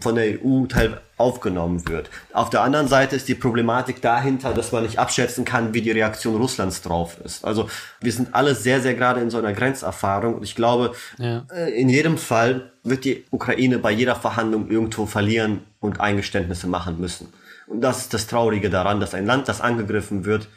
von 0.00 0.14
der 0.14 0.44
EU 0.44 0.66
teil 0.66 1.00
aufgenommen 1.20 1.88
wird. 1.88 2.10
Auf 2.32 2.50
der 2.50 2.62
anderen 2.62 2.88
Seite 2.88 3.14
ist 3.14 3.28
die 3.28 3.34
Problematik 3.34 4.02
dahinter, 4.02 4.52
dass 4.52 4.72
man 4.72 4.82
nicht 4.82 4.98
abschätzen 4.98 5.44
kann, 5.44 5.74
wie 5.74 5.82
die 5.82 5.90
Reaktion 5.90 6.36
Russlands 6.36 6.82
drauf 6.82 7.18
ist. 7.24 7.44
Also 7.44 7.68
wir 8.00 8.12
sind 8.12 8.34
alle 8.34 8.54
sehr, 8.54 8.80
sehr 8.80 8.94
gerade 8.94 9.20
in 9.20 9.30
so 9.30 9.38
einer 9.38 9.52
Grenzerfahrung 9.52 10.34
und 10.34 10.42
ich 10.42 10.56
glaube, 10.56 10.94
ja. 11.18 11.44
Äh, 11.54 11.80
in 11.80 11.88
jedem 11.88 12.18
Fall 12.18 12.72
wird 12.82 13.04
die 13.04 13.24
Ukraine 13.30 13.78
bei 13.78 13.92
jeder 13.92 14.16
Verhandlung 14.16 14.68
irgendwo 14.68 15.06
verlieren 15.06 15.60
und 15.78 16.00
Eingeständnisse 16.00 16.66
machen 16.66 16.98
müssen. 16.98 17.32
Und 17.66 17.82
das 17.82 17.98
ist 17.98 18.14
das 18.14 18.26
Traurige 18.26 18.70
daran, 18.70 18.98
dass 18.98 19.14
ein 19.14 19.26
Land, 19.26 19.46
das 19.48 19.60
angegriffen 19.60 20.24
wird, 20.24 20.48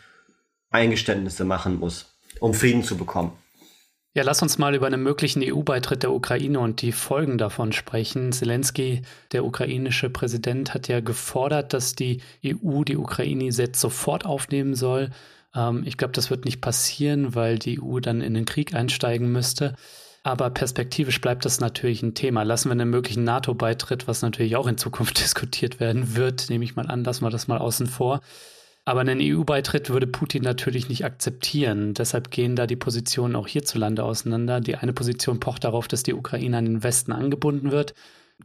Eingeständnisse 0.72 1.44
machen 1.44 1.80
muss, 1.80 2.16
um 2.40 2.54
Frieden 2.54 2.84
zu 2.84 2.98
bekommen. 2.98 3.34
Ja, 4.16 4.22
lass 4.22 4.44
uns 4.44 4.60
mal 4.60 4.76
über 4.76 4.86
einen 4.86 5.02
möglichen 5.02 5.42
EU-Beitritt 5.44 6.04
der 6.04 6.12
Ukraine 6.12 6.60
und 6.60 6.84
die 6.84 6.92
Folgen 6.92 7.40
davon 7.40 7.72
sprechen. 7.72 8.32
Zelensky, 8.32 9.02
der 9.32 9.44
ukrainische 9.44 10.12
Präsident, 10.12 10.76
hat 10.76 10.88
ja 10.88 11.00
gefordert, 11.00 11.74
dass 11.74 11.96
die 11.96 12.22
EU 12.46 12.84
die 12.84 12.98
Ukraine 12.98 13.46
jetzt 13.46 13.80
sofort 13.80 14.24
aufnehmen 14.28 14.76
soll. 14.76 15.10
Ähm, 15.56 15.82
ich 15.88 15.98
glaube, 15.98 16.14
das 16.14 16.30
wird 16.30 16.46
nicht 16.46 16.62
passieren, 16.62 17.34
weil 17.34 17.58
die 17.58 17.82
EU 17.82 18.00
dann 18.00 18.22
in 18.22 18.36
den 18.36 18.46
Krieg 18.46 18.76
einsteigen 18.76 19.32
müsste. 19.32 19.74
Aber 20.22 20.52
perspektivisch 20.52 21.20
bleibt 21.20 21.44
das 21.44 21.60
natürlich 21.60 22.04
ein 22.04 22.14
Thema. 22.14 22.44
Lassen 22.44 22.70
wir 22.70 22.74
einen 22.74 22.92
möglichen 22.92 23.24
NATO-Beitritt, 23.24 24.08
was 24.08 24.22
natürlich 24.22 24.56
auch 24.56 24.68
in 24.68 24.78
Zukunft 24.78 25.20
diskutiert 25.24 25.80
werden 25.80 26.16
wird, 26.16 26.52
nehme 26.52 26.66
ich 26.66 26.76
mal 26.76 26.88
an, 26.88 27.04
lassen 27.04 27.26
wir 27.26 27.32
das 27.32 27.48
mal 27.48 27.58
außen 27.58 27.88
vor. 27.88 28.22
Aber 28.86 29.00
einen 29.02 29.20
EU-Beitritt 29.22 29.90
würde 29.90 30.08
Putin 30.08 30.44
natürlich 30.44 30.90
nicht 30.90 31.06
akzeptieren. 31.06 31.94
Deshalb 31.94 32.32
gehen 32.32 32.58
da 32.58 32.68
die 32.68 32.76
Positionen 32.76 33.36
auch 33.38 33.48
hierzulande 33.48 34.04
auseinander. 34.04 34.60
Die 34.60 34.76
eine 34.76 34.92
Position 34.92 35.40
pocht 35.40 35.64
darauf, 35.64 35.88
dass 35.88 36.04
die 36.04 36.14
Ukraine 36.14 36.58
an 36.58 36.66
den 36.66 36.84
Westen 36.84 37.14
angebunden 37.14 37.72
wird. 37.72 37.94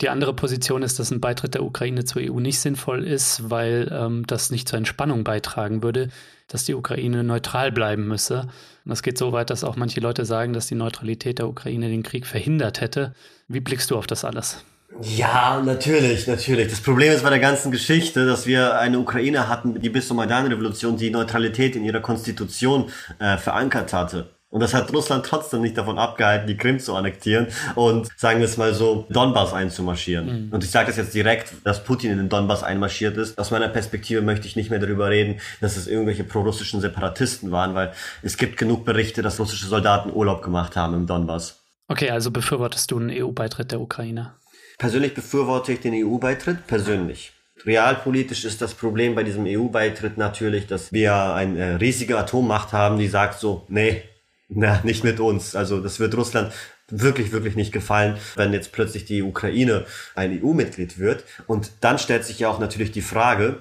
Die 0.01 0.11
andere 0.11 0.35
Position 0.35 0.83
ist, 0.83 1.01
dass 1.01 1.11
ein 1.11 1.21
Beitritt 1.21 1.55
der 1.55 1.65
Ukraine 1.65 2.05
zur 2.05 2.23
EU 2.23 2.39
nicht 2.39 2.61
sinnvoll 2.61 3.05
ist, 3.05 3.51
weil 3.51 3.91
ähm, 3.91 4.25
das 4.27 4.51
nicht 4.51 4.69
zur 4.69 4.79
Entspannung 4.79 5.25
beitragen 5.25 5.83
würde, 5.83 6.09
dass 6.47 6.65
die 6.65 6.75
Ukraine 6.75 7.25
neutral 7.25 7.73
bleiben 7.73 8.07
müsse. 8.07 8.43
Und 8.43 8.91
das 8.91 9.03
geht 9.03 9.19
so 9.19 9.33
weit, 9.33 9.51
dass 9.51 9.65
auch 9.65 9.75
manche 9.75 9.99
Leute 10.01 10.25
sagen, 10.25 10.53
dass 10.53 10.69
die 10.69 10.77
Neutralität 10.77 11.41
der 11.41 11.49
Ukraine 11.49 11.89
den 11.89 12.05
Krieg 12.05 12.27
verhindert 12.27 12.81
hätte. 12.81 13.13
Wie 13.49 13.61
blickst 13.61 13.91
du 13.91 13.97
auf 13.97 14.07
das 14.07 14.25
alles? 14.25 14.65
Ja, 15.01 15.63
natürlich, 15.65 16.27
natürlich. 16.27 16.69
Das 16.69 16.81
Problem 16.81 17.13
ist 17.13 17.23
bei 17.23 17.31
der 17.31 17.39
ganzen 17.39 17.71
Geschichte, 17.71 18.27
dass 18.27 18.47
wir 18.47 18.79
eine 18.79 18.99
Ukraine 18.99 19.49
hatten, 19.49 19.81
die 19.81 19.91
bis 19.91 20.09
zur 20.09 20.17
Maidan-Revolution 20.17 20.97
die 20.97 21.11
Neutralität 21.11 21.77
in 21.77 21.85
ihrer 21.85 22.01
Konstitution 22.01 22.91
äh, 23.19 23.37
verankert 23.37 23.93
hatte. 23.93 24.31
Und 24.51 24.61
das 24.61 24.73
hat 24.73 24.93
Russland 24.95 25.27
trotzdem 25.27 25.61
nicht 25.61 25.77
davon 25.77 25.99
abgehalten, 25.99 26.47
die 26.47 26.57
Krim 26.57 26.81
zu 26.81 26.95
annektieren 26.95 27.49
und, 27.75 28.09
sagen 28.17 28.41
wir 28.41 28.47
es 28.47 28.57
mal 28.57 28.73
so, 28.73 29.07
Donbass 29.11 29.53
einzumarschieren. 29.53 30.47
Mhm. 30.47 30.53
Und 30.53 30.65
ich 30.65 30.71
sage 30.71 30.87
das 30.87 30.97
jetzt 30.97 31.13
direkt, 31.13 31.53
dass 31.65 31.85
Putin 31.85 32.13
in 32.13 32.17
den 32.17 32.29
Donbass 32.31 32.63
einmarschiert 32.63 33.19
ist. 33.19 33.39
Aus 33.39 33.51
meiner 33.51 33.69
Perspektive 33.69 34.23
möchte 34.23 34.47
ich 34.47 34.57
nicht 34.57 34.71
mehr 34.71 34.79
darüber 34.79 35.11
reden, 35.11 35.41
dass 35.61 35.77
es 35.77 35.87
irgendwelche 35.87 36.25
prorussischen 36.25 36.81
Separatisten 36.81 37.51
waren, 37.51 37.75
weil 37.75 37.93
es 38.23 38.39
gibt 38.39 38.57
genug 38.57 38.87
Berichte, 38.87 39.21
dass 39.21 39.39
russische 39.39 39.67
Soldaten 39.67 40.11
Urlaub 40.11 40.41
gemacht 40.41 40.77
haben 40.77 40.95
im 40.95 41.07
Donbass. 41.07 41.61
Okay, 41.89 42.11
also 42.11 42.31
befürwortest 42.31 42.91
du 42.91 42.99
einen 42.99 43.11
EU-Beitritt 43.11 43.71
der 43.71 43.81
Ukraine? 43.83 44.33
Persönlich 44.79 45.13
befürworte 45.13 45.73
ich 45.73 45.81
den 45.81 45.93
EU-Beitritt, 45.93 46.69
persönlich. 46.69 47.33
Realpolitisch 47.67 48.45
ist 48.45 48.63
das 48.63 48.75
Problem 48.75 49.17
bei 49.17 49.25
diesem 49.25 49.45
EU-Beitritt 49.45 50.17
natürlich, 50.17 50.69
dass 50.69 50.93
wir 50.93 51.35
eine 51.35 51.59
äh, 51.59 51.75
riesige 51.75 52.17
Atommacht 52.17 52.73
haben, 52.73 52.97
die 52.97 53.09
sagt 53.09 53.41
so, 53.41 53.67
nee, 53.69 54.05
na, 54.49 54.81
nicht 54.85 55.03
mit 55.03 55.19
uns. 55.19 55.57
Also 55.57 55.81
das 55.81 55.99
wird 55.99 56.17
Russland 56.17 56.53
wirklich, 56.89 57.33
wirklich 57.33 57.57
nicht 57.57 57.73
gefallen, 57.73 58.17
wenn 58.37 58.53
jetzt 58.53 58.71
plötzlich 58.71 59.05
die 59.05 59.23
Ukraine 59.23 59.85
ein 60.15 60.41
EU-Mitglied 60.41 60.99
wird. 60.99 61.25
Und 61.49 61.73
dann 61.81 61.99
stellt 61.99 62.25
sich 62.25 62.39
ja 62.39 62.49
auch 62.49 62.61
natürlich 62.61 62.93
die 62.93 63.03
Frage, 63.03 63.59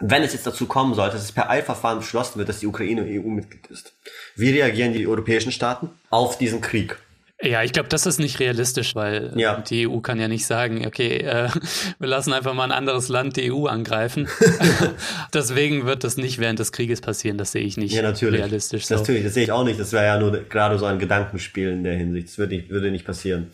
wenn 0.00 0.22
es 0.22 0.32
jetzt 0.32 0.46
dazu 0.46 0.66
kommen 0.66 0.94
sollte, 0.94 1.16
dass 1.16 1.24
es 1.24 1.32
per 1.32 1.50
Eilverfahren 1.50 1.98
beschlossen 1.98 2.38
wird, 2.38 2.48
dass 2.48 2.60
die 2.60 2.66
Ukraine 2.66 3.02
EU-Mitglied 3.02 3.66
ist. 3.66 3.92
Wie 4.34 4.50
reagieren 4.50 4.94
die 4.94 5.06
europäischen 5.06 5.52
Staaten 5.52 5.90
auf 6.10 6.38
diesen 6.38 6.60
Krieg? 6.60 6.98
Ja, 7.42 7.62
ich 7.62 7.72
glaube, 7.72 7.90
das 7.90 8.06
ist 8.06 8.18
nicht 8.18 8.40
realistisch, 8.40 8.94
weil 8.94 9.32
ja. 9.36 9.58
die 9.58 9.86
EU 9.86 9.98
kann 9.98 10.18
ja 10.18 10.26
nicht 10.26 10.46
sagen, 10.46 10.86
okay, 10.86 11.18
äh, 11.18 11.50
wir 11.98 12.08
lassen 12.08 12.32
einfach 12.32 12.54
mal 12.54 12.64
ein 12.64 12.72
anderes 12.72 13.08
Land 13.08 13.36
die 13.36 13.52
EU 13.52 13.66
angreifen. 13.66 14.26
Deswegen 15.34 15.84
wird 15.84 16.02
das 16.02 16.16
nicht 16.16 16.38
während 16.38 16.58
des 16.58 16.72
Krieges 16.72 17.02
passieren, 17.02 17.36
das 17.36 17.52
sehe 17.52 17.62
ich 17.62 17.76
nicht 17.76 17.92
ja, 17.92 18.00
natürlich. 18.00 18.40
realistisch. 18.40 18.86
So. 18.86 18.94
Natürlich, 18.94 19.24
das 19.24 19.34
sehe 19.34 19.44
ich 19.44 19.52
auch 19.52 19.64
nicht. 19.64 19.78
Das 19.78 19.92
wäre 19.92 20.06
ja 20.06 20.18
nur 20.18 20.32
gerade 20.48 20.78
so 20.78 20.86
ein 20.86 20.98
Gedankenspiel 20.98 21.70
in 21.70 21.84
der 21.84 21.96
Hinsicht. 21.96 22.28
Das 22.28 22.38
würde 22.38 22.54
nicht, 22.54 22.70
würde 22.70 22.90
nicht 22.90 23.04
passieren. 23.04 23.50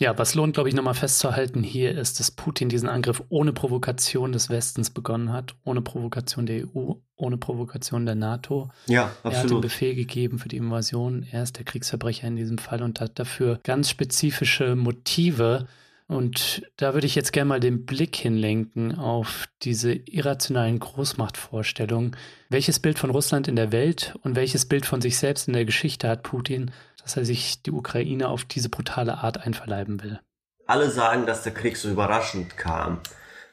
Ja, 0.00 0.16
was 0.16 0.34
lohnt, 0.34 0.54
glaube 0.54 0.70
ich, 0.70 0.74
nochmal 0.74 0.94
festzuhalten 0.94 1.62
hier 1.62 1.96
ist, 1.96 2.20
dass 2.20 2.30
Putin 2.30 2.70
diesen 2.70 2.88
Angriff 2.88 3.22
ohne 3.28 3.52
Provokation 3.52 4.32
des 4.32 4.48
Westens 4.48 4.88
begonnen 4.88 5.30
hat, 5.30 5.54
ohne 5.62 5.82
Provokation 5.82 6.46
der 6.46 6.64
EU, 6.64 6.94
ohne 7.16 7.36
Provokation 7.36 8.06
der 8.06 8.14
NATO. 8.14 8.70
Ja, 8.86 9.12
absolut. 9.22 9.34
Er 9.34 9.42
hat 9.42 9.50
den 9.50 9.60
Befehl 9.60 9.94
gegeben 9.94 10.38
für 10.38 10.48
die 10.48 10.56
Invasion. 10.56 11.26
Er 11.30 11.42
ist 11.42 11.58
der 11.58 11.66
Kriegsverbrecher 11.66 12.26
in 12.26 12.36
diesem 12.36 12.56
Fall 12.56 12.82
und 12.82 12.98
hat 12.98 13.18
dafür 13.18 13.60
ganz 13.62 13.90
spezifische 13.90 14.74
Motive. 14.74 15.66
Und 16.06 16.62
da 16.76 16.94
würde 16.94 17.06
ich 17.06 17.14
jetzt 17.14 17.32
gerne 17.32 17.50
mal 17.50 17.60
den 17.60 17.84
Blick 17.84 18.16
hinlenken 18.16 18.96
auf 18.96 19.48
diese 19.62 19.92
irrationalen 19.92 20.80
Großmachtvorstellungen. 20.80 22.16
Welches 22.48 22.80
Bild 22.80 22.98
von 22.98 23.10
Russland 23.10 23.48
in 23.48 23.54
der 23.54 23.70
Welt 23.70 24.14
und 24.22 24.34
welches 24.34 24.64
Bild 24.64 24.86
von 24.86 25.02
sich 25.02 25.18
selbst 25.18 25.46
in 25.46 25.54
der 25.54 25.66
Geschichte 25.66 26.08
hat 26.08 26.22
Putin 26.22 26.72
dass 27.02 27.16
er 27.16 27.24
sich 27.24 27.62
die 27.62 27.72
Ukraine 27.72 28.28
auf 28.28 28.44
diese 28.44 28.68
brutale 28.68 29.18
Art 29.18 29.44
einverleiben 29.46 30.02
will. 30.02 30.20
Alle 30.66 30.90
sagen, 30.90 31.26
dass 31.26 31.42
der 31.42 31.52
Krieg 31.52 31.76
so 31.76 31.88
überraschend 31.88 32.56
kam. 32.56 33.00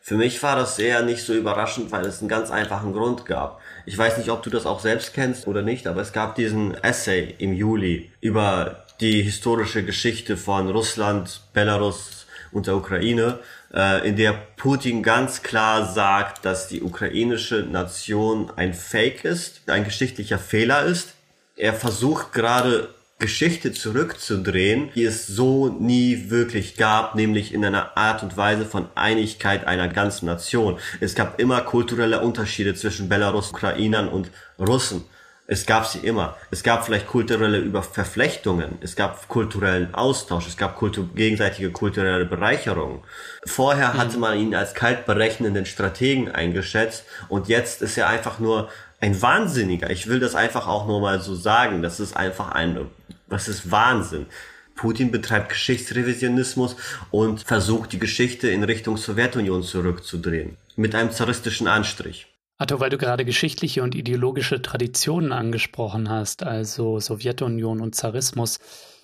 Für 0.08 0.16
mich 0.16 0.42
war 0.42 0.56
das 0.56 0.80
eher 0.80 1.02
nicht 1.04 1.26
so 1.26 1.34
überraschend, 1.34 1.92
weil 1.92 2.06
es 2.06 2.20
einen 2.20 2.30
ganz 2.30 2.50
einfachen 2.50 2.94
Grund 2.94 3.26
gab. 3.26 3.60
Ich 3.86 3.98
weiß 3.98 4.18
nicht, 4.18 4.30
ob 4.30 4.42
du 4.42 4.50
das 4.50 4.66
auch 4.66 4.80
selbst 4.80 5.14
kennst 5.14 5.48
oder 5.48 5.62
nicht, 5.62 5.86
aber 5.86 6.02
es 6.02 6.14
gab 6.14 6.36
diesen 6.36 6.76
Essay 6.76 7.36
im 7.40 7.52
Juli 7.54 8.10
über 8.22 8.86
die 9.02 9.22
historische 9.22 9.84
Geschichte 9.84 10.38
von 10.38 10.70
Russland, 10.70 11.42
Belarus 11.54 12.26
und 12.52 12.68
der 12.68 12.76
Ukraine, 12.78 13.40
äh, 13.74 14.08
in 14.08 14.16
der 14.16 14.34
Putin 14.56 15.04
ganz 15.04 15.44
klar 15.44 15.92
sagt, 15.92 16.46
dass 16.46 16.68
die 16.68 16.82
ukrainische 16.82 17.64
Nation 17.64 18.52
ein 18.56 18.74
Fake 18.74 19.26
ist, 19.26 19.70
ein 19.70 19.84
geschichtlicher 19.84 20.40
Fehler 20.40 20.86
ist. 20.86 21.16
Er 21.56 21.74
versucht 21.74 22.34
gerade 22.34 22.90
Geschichte 23.20 23.72
zurückzudrehen, 23.72 24.92
die 24.94 25.04
es 25.04 25.26
so 25.26 25.70
nie 25.70 26.30
wirklich 26.30 26.78
gab, 26.78 27.16
nämlich 27.16 27.52
in 27.52 27.66
einer 27.66 27.98
Art 27.98 28.22
und 28.22 28.38
Weise 28.38 28.64
von 28.64 28.88
Einigkeit 28.94 29.66
einer 29.66 29.88
ganzen 29.88 30.28
Nation. 30.28 30.78
Es 31.00 31.16
gab 31.16 31.40
immer 31.40 31.62
kulturelle 31.62 32.22
Unterschiede 32.22 32.76
zwischen 32.76 33.10
Belarus, 33.10 33.50
Ukrainern 33.50 34.08
und 34.08 34.30
Russen. 34.60 35.04
Es 35.50 35.66
gab 35.66 35.86
sie 35.88 36.00
immer. 36.00 36.36
Es 36.52 36.62
gab 36.62 36.86
vielleicht 36.86 37.08
kulturelle 37.08 37.58
Überverflechtungen. 37.58 38.80
Es 38.82 38.98
gab 38.98 39.30
kulturellen 39.30 39.96
Austausch. 39.96 40.46
Es 40.46 40.58
gab 40.58 40.76
kultu 40.76 41.08
gegenseitige 41.08 41.72
kulturelle 41.72 42.26
Bereicherung. 42.26 43.06
Vorher 43.46 43.94
mhm. 43.94 43.98
hatte 43.98 44.18
man 44.18 44.38
ihn 44.38 44.54
als 44.54 44.74
kaltberechnenden 44.74 45.66
Strategen 45.66 46.30
eingeschätzt 46.30 47.06
und 47.30 47.48
jetzt 47.48 47.82
ist 47.82 47.98
er 47.98 48.10
einfach 48.10 48.40
nur 48.40 48.68
ein 49.00 49.22
Wahnsinniger. 49.22 49.90
Ich 49.90 50.08
will 50.08 50.20
das 50.20 50.36
einfach 50.36 50.68
auch 50.68 50.88
nur 50.88 51.02
mal 51.02 51.22
so 51.22 51.36
sagen. 51.36 51.82
Das 51.82 52.00
ist 52.00 52.16
einfach 52.16 52.52
ein, 52.52 52.88
was 53.28 53.48
ist 53.48 53.72
Wahnsinn. 53.72 54.26
Putin 54.76 55.12
betreibt 55.12 55.50
Geschichtsrevisionismus 55.50 56.76
und 57.12 57.42
versucht 57.42 57.94
die 57.94 58.00
Geschichte 58.00 58.48
in 58.50 58.64
Richtung 58.64 58.98
Sowjetunion 58.98 59.64
zurückzudrehen. 59.64 60.56
Mit 60.76 60.94
einem 60.94 61.12
zaristischen 61.12 61.68
Anstrich. 61.68 62.28
Arthur, 62.60 62.80
weil 62.80 62.90
du 62.90 62.98
gerade 62.98 63.26
geschichtliche 63.26 63.84
und 63.84 63.94
ideologische 63.94 64.62
Traditionen 64.62 65.32
angesprochen 65.32 66.10
hast, 66.10 66.44
also 66.44 67.00
Sowjetunion 67.00 67.82
und 67.82 67.96
Zarismus. 67.96 68.60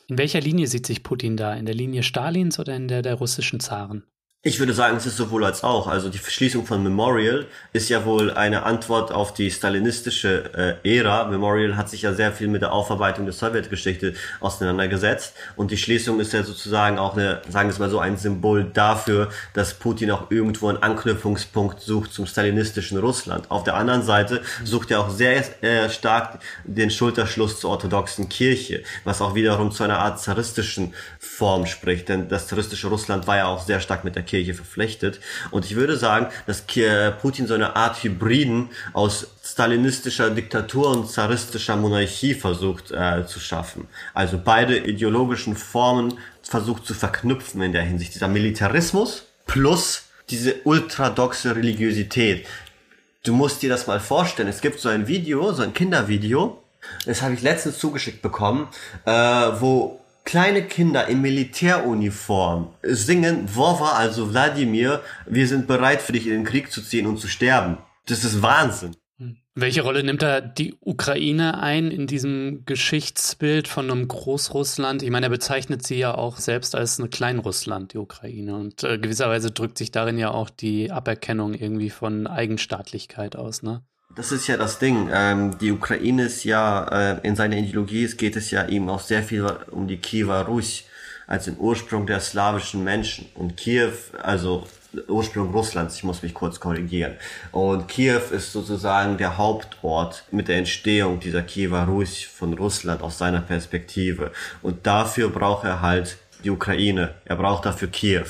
In 0.07 0.17
welcher 0.17 0.41
Linie 0.41 0.67
sieht 0.67 0.85
sich 0.85 1.03
Putin 1.03 1.37
da? 1.37 1.53
In 1.53 1.65
der 1.65 1.75
Linie 1.75 2.03
Stalins 2.03 2.59
oder 2.59 2.75
in 2.75 2.87
der 2.87 3.01
der 3.01 3.15
russischen 3.15 3.59
Zaren? 3.59 4.03
Ich 4.45 4.59
würde 4.59 4.73
sagen, 4.73 4.97
es 4.97 5.05
ist 5.05 5.15
sowohl 5.15 5.45
als 5.45 5.63
auch. 5.63 5.87
Also 5.87 6.09
die 6.09 6.17
Verschließung 6.17 6.65
von 6.65 6.83
Memorial 6.83 7.45
ist 7.71 7.87
ja 7.87 8.03
wohl 8.03 8.29
eine 8.29 8.63
Antwort 8.63 9.09
auf 9.13 9.33
die 9.33 9.49
stalinistische 9.49 10.79
äh, 10.83 10.97
Ära. 10.97 11.29
Memorial 11.29 11.77
hat 11.77 11.89
sich 11.89 12.01
ja 12.01 12.13
sehr 12.13 12.33
viel 12.33 12.49
mit 12.49 12.61
der 12.61 12.73
Aufarbeitung 12.73 13.23
der 13.23 13.33
Sowjetgeschichte 13.33 14.15
auseinandergesetzt. 14.41 15.33
Und 15.55 15.71
die 15.71 15.77
Schließung 15.77 16.19
ist 16.19 16.33
ja 16.33 16.43
sozusagen 16.43 16.99
auch 16.99 17.15
eine, 17.15 17.41
sagen 17.47 17.69
wir 17.69 17.71
es 17.71 17.79
mal 17.79 17.89
so, 17.89 17.99
ein 17.99 18.17
Symbol 18.17 18.65
dafür, 18.65 19.29
dass 19.53 19.75
Putin 19.75 20.11
auch 20.11 20.29
irgendwo 20.29 20.67
einen 20.67 20.83
Anknüpfungspunkt 20.83 21.79
sucht 21.79 22.11
zum 22.11 22.25
stalinistischen 22.25 22.97
Russland. 22.97 23.49
Auf 23.49 23.63
der 23.63 23.75
anderen 23.75 24.03
Seite 24.03 24.41
sucht 24.65 24.91
er 24.91 24.99
auch 24.99 25.09
sehr 25.09 25.41
äh, 25.63 25.89
stark 25.89 26.39
den 26.65 26.91
Schulterschluss 26.91 27.61
zur 27.61 27.69
orthodoxen 27.69 28.27
Kirche, 28.27 28.83
was 29.05 29.21
auch 29.21 29.35
wiederum 29.35 29.71
zu 29.71 29.85
einer 29.85 29.99
Art 29.99 30.19
zaristischen 30.19 30.93
Form 31.17 31.65
spricht. 31.65 32.09
Denn 32.09 32.27
das 32.27 32.47
zaristische 32.47 32.87
Russland 32.87 33.25
war 33.25 33.37
ja 33.37 33.45
auch 33.45 33.65
sehr 33.65 33.79
stark 33.79 34.03
mit 34.03 34.17
der 34.17 34.23
Kirche 34.23 34.32
verflechtet. 34.53 35.19
Und 35.51 35.65
ich 35.65 35.75
würde 35.75 35.97
sagen, 35.97 36.27
dass 36.47 36.65
Putin 37.21 37.47
so 37.47 37.53
eine 37.53 37.75
Art 37.75 38.03
Hybriden 38.03 38.69
aus 38.93 39.27
stalinistischer 39.43 40.29
Diktatur 40.31 40.89
und 40.89 41.09
zaristischer 41.09 41.75
Monarchie 41.75 42.33
versucht 42.33 42.91
äh, 42.91 43.25
zu 43.27 43.39
schaffen. 43.39 43.87
Also 44.13 44.39
beide 44.43 44.77
ideologischen 44.77 45.55
Formen 45.55 46.15
versucht 46.41 46.85
zu 46.85 46.93
verknüpfen 46.93 47.61
in 47.61 47.71
der 47.71 47.83
Hinsicht. 47.83 48.15
Dieser 48.15 48.27
Militarismus 48.27 49.25
plus 49.45 50.05
diese 50.29 50.55
ultradoxe 50.63 51.55
Religiosität. 51.55 52.47
Du 53.23 53.33
musst 53.33 53.61
dir 53.61 53.69
das 53.69 53.87
mal 53.87 53.99
vorstellen. 53.99 54.49
Es 54.49 54.61
gibt 54.61 54.79
so 54.79 54.89
ein 54.89 55.07
Video, 55.07 55.53
so 55.53 55.63
ein 55.63 55.73
Kindervideo, 55.73 56.63
das 57.05 57.21
habe 57.21 57.33
ich 57.33 57.41
letztens 57.41 57.77
zugeschickt 57.79 58.21
bekommen, 58.21 58.67
äh, 59.05 59.11
wo 59.11 59.99
kleine 60.23 60.63
Kinder 60.63 61.07
in 61.07 61.21
Militäruniform 61.21 62.73
singen 62.81 63.47
Vova, 63.53 63.93
also 63.93 64.31
Wladimir, 64.31 65.01
wir 65.25 65.47
sind 65.47 65.67
bereit 65.67 66.01
für 66.01 66.13
dich 66.13 66.25
in 66.25 66.33
den 66.33 66.43
Krieg 66.43 66.71
zu 66.71 66.81
ziehen 66.81 67.07
und 67.07 67.19
zu 67.19 67.27
sterben. 67.27 67.77
Das 68.05 68.23
ist 68.23 68.41
Wahnsinn. 68.41 68.95
Hm. 69.17 69.37
Welche 69.55 69.81
Rolle 69.81 70.03
nimmt 70.03 70.21
da 70.21 70.41
die 70.41 70.75
Ukraine 70.81 71.61
ein 71.61 71.91
in 71.91 72.07
diesem 72.07 72.63
Geschichtsbild 72.65 73.67
von 73.67 73.89
einem 73.89 74.07
Großrussland? 74.07 75.03
Ich 75.03 75.09
meine, 75.09 75.27
er 75.27 75.29
bezeichnet 75.29 75.85
sie 75.85 75.99
ja 75.99 76.15
auch 76.15 76.37
selbst 76.37 76.75
als 76.75 76.99
eine 76.99 77.09
Kleinrussland, 77.09 77.93
die 77.93 77.97
Ukraine. 77.97 78.55
Und 78.55 78.83
äh, 78.83 78.97
gewisserweise 78.97 79.51
drückt 79.51 79.77
sich 79.77 79.91
darin 79.91 80.17
ja 80.17 80.31
auch 80.31 80.49
die 80.49 80.91
Aberkennung 80.91 81.53
irgendwie 81.53 81.89
von 81.89 82.27
Eigenstaatlichkeit 82.27 83.35
aus, 83.35 83.61
ne? 83.61 83.83
Das 84.15 84.31
ist 84.31 84.45
ja 84.45 84.57
das 84.57 84.77
Ding. 84.77 85.09
Ähm, 85.11 85.57
die 85.57 85.71
Ukraine 85.71 86.25
ist 86.25 86.43
ja, 86.43 86.85
äh, 87.15 87.27
in 87.27 87.35
seiner 87.35 87.57
Ideologie 87.57 88.05
geht 88.15 88.35
es 88.35 88.51
ja 88.51 88.67
eben 88.67 88.87
auch 88.89 88.99
sehr 88.99 89.23
viel 89.23 89.43
um 89.71 89.87
die 89.87 89.97
Kiewer 89.97 90.41
Rus, 90.41 90.83
als 91.25 91.45
den 91.45 91.57
Ursprung 91.57 92.05
der 92.05 92.19
slawischen 92.19 92.83
Menschen. 92.83 93.25
Und 93.33 93.57
Kiew, 93.57 93.91
also 94.21 94.67
Ursprung 95.07 95.51
Russlands, 95.51 95.95
ich 95.95 96.03
muss 96.03 96.21
mich 96.21 96.35
kurz 96.35 96.59
korrigieren. 96.59 97.13
Und 97.51 97.87
Kiew 97.87 98.21
ist 98.29 98.51
sozusagen 98.51 99.17
der 99.17 99.39
Hauptort 99.39 100.25
mit 100.29 100.47
der 100.47 100.57
Entstehung 100.57 101.19
dieser 101.19 101.41
Kiewer 101.41 101.85
Rus 101.85 102.21
von 102.21 102.53
Russland 102.53 103.01
aus 103.01 103.17
seiner 103.17 103.41
Perspektive. 103.41 104.31
Und 104.61 104.85
dafür 104.85 105.29
braucht 105.29 105.63
er 105.63 105.81
halt 105.81 106.17
die 106.43 106.51
Ukraine. 106.51 107.15
Er 107.25 107.37
braucht 107.37 107.65
dafür 107.65 107.87
Kiew, 107.87 108.27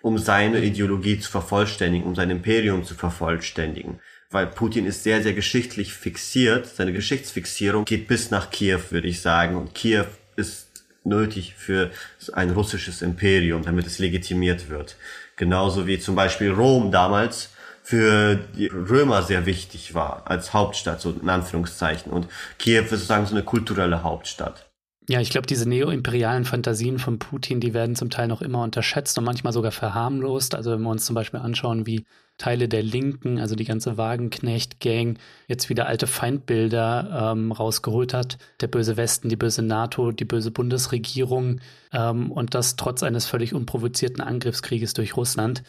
um 0.00 0.18
seine 0.18 0.58
Ideologie 0.64 1.20
zu 1.20 1.30
vervollständigen, 1.30 2.08
um 2.08 2.16
sein 2.16 2.30
Imperium 2.30 2.82
zu 2.82 2.96
vervollständigen 2.96 4.00
weil 4.32 4.46
Putin 4.46 4.86
ist 4.86 5.04
sehr, 5.04 5.22
sehr 5.22 5.34
geschichtlich 5.34 5.92
fixiert. 5.92 6.66
Seine 6.66 6.92
Geschichtsfixierung 6.92 7.84
geht 7.84 8.08
bis 8.08 8.30
nach 8.30 8.50
Kiew, 8.50 8.80
würde 8.90 9.08
ich 9.08 9.20
sagen. 9.20 9.56
Und 9.56 9.74
Kiew 9.74 10.06
ist 10.36 10.84
nötig 11.04 11.54
für 11.56 11.90
ein 12.32 12.50
russisches 12.50 13.02
Imperium, 13.02 13.62
damit 13.62 13.86
es 13.86 13.98
legitimiert 13.98 14.68
wird. 14.68 14.96
Genauso 15.36 15.86
wie 15.86 15.98
zum 15.98 16.14
Beispiel 16.14 16.50
Rom 16.50 16.90
damals 16.90 17.50
für 17.82 18.36
die 18.36 18.68
Römer 18.68 19.22
sehr 19.22 19.44
wichtig 19.44 19.94
war 19.94 20.22
als 20.26 20.54
Hauptstadt, 20.54 21.00
so 21.00 21.10
in 21.10 21.28
Anführungszeichen. 21.28 22.12
Und 22.12 22.28
Kiew 22.58 22.82
ist 22.82 22.90
sozusagen 22.90 23.26
so 23.26 23.34
eine 23.34 23.44
kulturelle 23.44 24.02
Hauptstadt. 24.02 24.70
Ja, 25.08 25.20
ich 25.20 25.30
glaube, 25.30 25.48
diese 25.48 25.68
neoimperialen 25.68 26.44
Fantasien 26.44 27.00
von 27.00 27.18
Putin, 27.18 27.58
die 27.58 27.74
werden 27.74 27.96
zum 27.96 28.08
Teil 28.08 28.28
noch 28.28 28.40
immer 28.40 28.62
unterschätzt 28.62 29.18
und 29.18 29.24
manchmal 29.24 29.52
sogar 29.52 29.72
verharmlost. 29.72 30.54
Also 30.54 30.70
wenn 30.70 30.82
wir 30.82 30.90
uns 30.90 31.04
zum 31.04 31.14
Beispiel 31.14 31.40
anschauen, 31.40 31.86
wie 31.86 32.04
Teile 32.42 32.68
der 32.68 32.82
Linken, 32.82 33.38
also 33.38 33.54
die 33.54 33.64
ganze 33.64 33.96
Wagenknecht-Gang, 33.96 35.16
jetzt 35.46 35.68
wieder 35.68 35.86
alte 35.86 36.08
Feindbilder 36.08 37.32
ähm, 37.32 37.52
rausgeholt 37.52 38.12
hat. 38.12 38.36
Der 38.60 38.66
böse 38.66 38.96
Westen, 38.96 39.28
die 39.28 39.36
böse 39.36 39.62
NATO, 39.62 40.10
die 40.10 40.24
böse 40.24 40.50
Bundesregierung 40.50 41.60
ähm, 41.92 42.32
und 42.32 42.56
das 42.56 42.74
trotz 42.74 43.04
eines 43.04 43.26
völlig 43.26 43.54
unprovozierten 43.54 44.20
Angriffskrieges 44.20 44.92
durch 44.92 45.16
Russland. 45.16 45.62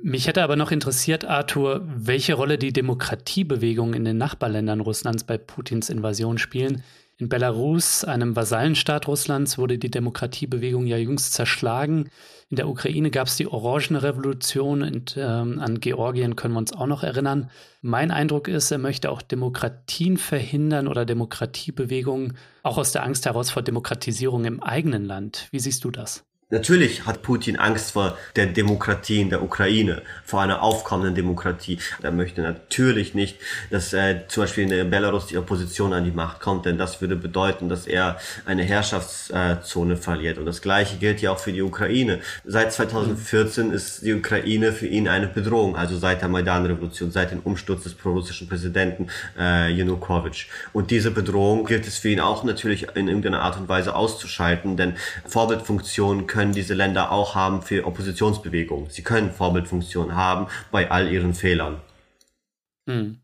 Mich 0.00 0.28
hätte 0.28 0.44
aber 0.44 0.54
noch 0.54 0.70
interessiert, 0.70 1.24
Arthur, 1.24 1.82
welche 1.84 2.34
Rolle 2.34 2.58
die 2.58 2.72
Demokratiebewegungen 2.72 3.94
in 3.94 4.04
den 4.04 4.16
Nachbarländern 4.16 4.80
Russlands 4.80 5.24
bei 5.24 5.36
Putins 5.36 5.90
Invasion 5.90 6.38
spielen. 6.38 6.84
In 7.20 7.28
Belarus, 7.28 8.02
einem 8.02 8.34
Vasallenstaat 8.34 9.06
Russlands, 9.06 9.58
wurde 9.58 9.76
die 9.76 9.90
Demokratiebewegung 9.90 10.86
ja 10.86 10.96
jüngst 10.96 11.34
zerschlagen. 11.34 12.08
In 12.48 12.56
der 12.56 12.66
Ukraine 12.66 13.10
gab 13.10 13.26
es 13.26 13.36
die 13.36 13.46
Orangenrevolution 13.46 14.82
und 14.82 15.16
ähm, 15.18 15.60
an 15.60 15.80
Georgien 15.80 16.34
können 16.34 16.54
wir 16.54 16.60
uns 16.60 16.72
auch 16.72 16.86
noch 16.86 17.02
erinnern. 17.02 17.50
Mein 17.82 18.10
Eindruck 18.10 18.48
ist, 18.48 18.70
er 18.70 18.78
möchte 18.78 19.10
auch 19.10 19.20
Demokratien 19.20 20.16
verhindern 20.16 20.88
oder 20.88 21.04
Demokratiebewegungen, 21.04 22.38
auch 22.62 22.78
aus 22.78 22.92
der 22.92 23.04
Angst 23.04 23.26
heraus 23.26 23.50
vor 23.50 23.60
Demokratisierung 23.60 24.46
im 24.46 24.62
eigenen 24.62 25.04
Land. 25.04 25.48
Wie 25.50 25.60
siehst 25.60 25.84
du 25.84 25.90
das? 25.90 26.24
Natürlich 26.52 27.06
hat 27.06 27.22
Putin 27.22 27.56
Angst 27.60 27.92
vor 27.92 28.18
der 28.34 28.46
Demokratie 28.46 29.20
in 29.20 29.30
der 29.30 29.40
Ukraine, 29.40 30.02
vor 30.24 30.42
einer 30.42 30.62
aufkommenden 30.62 31.14
Demokratie. 31.14 31.78
Er 32.02 32.10
möchte 32.10 32.42
natürlich 32.42 33.14
nicht, 33.14 33.38
dass 33.70 33.92
äh, 33.92 34.22
zum 34.26 34.42
Beispiel 34.42 34.72
in 34.72 34.90
Belarus 34.90 35.26
die 35.26 35.38
Opposition 35.38 35.92
an 35.92 36.02
die 36.02 36.10
Macht 36.10 36.40
kommt, 36.40 36.66
denn 36.66 36.76
das 36.76 37.00
würde 37.00 37.14
bedeuten, 37.14 37.68
dass 37.68 37.86
er 37.86 38.18
eine 38.46 38.64
Herrschaftszone 38.64 39.96
verliert. 39.96 40.38
Und 40.38 40.46
das 40.46 40.60
Gleiche 40.60 40.96
gilt 40.96 41.22
ja 41.22 41.30
auch 41.30 41.38
für 41.38 41.52
die 41.52 41.62
Ukraine. 41.62 42.18
Seit 42.44 42.72
2014 42.72 43.70
ist 43.70 44.04
die 44.04 44.14
Ukraine 44.14 44.72
für 44.72 44.88
ihn 44.88 45.06
eine 45.06 45.28
Bedrohung, 45.28 45.76
also 45.76 45.96
seit 45.98 46.20
der 46.20 46.28
Maidan-Revolution, 46.28 47.12
seit 47.12 47.30
dem 47.30 47.40
Umsturz 47.44 47.84
des 47.84 47.94
prorussischen 47.94 48.48
Präsidenten 48.48 49.06
äh, 49.38 49.70
Janukowitsch. 49.70 50.48
Und 50.72 50.90
diese 50.90 51.12
Bedrohung 51.12 51.64
gilt 51.64 51.86
es 51.86 51.98
für 51.98 52.08
ihn 52.08 52.18
auch 52.18 52.42
natürlich 52.42 52.88
in 52.96 53.06
irgendeiner 53.06 53.42
Art 53.42 53.56
und 53.56 53.68
Weise 53.68 53.94
auszuschalten, 53.94 54.76
denn 54.76 54.96
Vorbildfunktionen 55.28 56.26
können 56.26 56.39
können 56.40 56.52
diese 56.54 56.72
Länder 56.72 57.12
auch 57.12 57.34
haben 57.34 57.60
für 57.60 57.86
Oppositionsbewegungen. 57.86 58.88
Sie 58.88 59.02
können 59.02 59.30
Vorbildfunktionen 59.30 60.16
haben 60.16 60.46
bei 60.70 60.90
all 60.90 61.12
ihren 61.12 61.34
Fehlern. 61.34 61.82
Hm. 62.88 63.20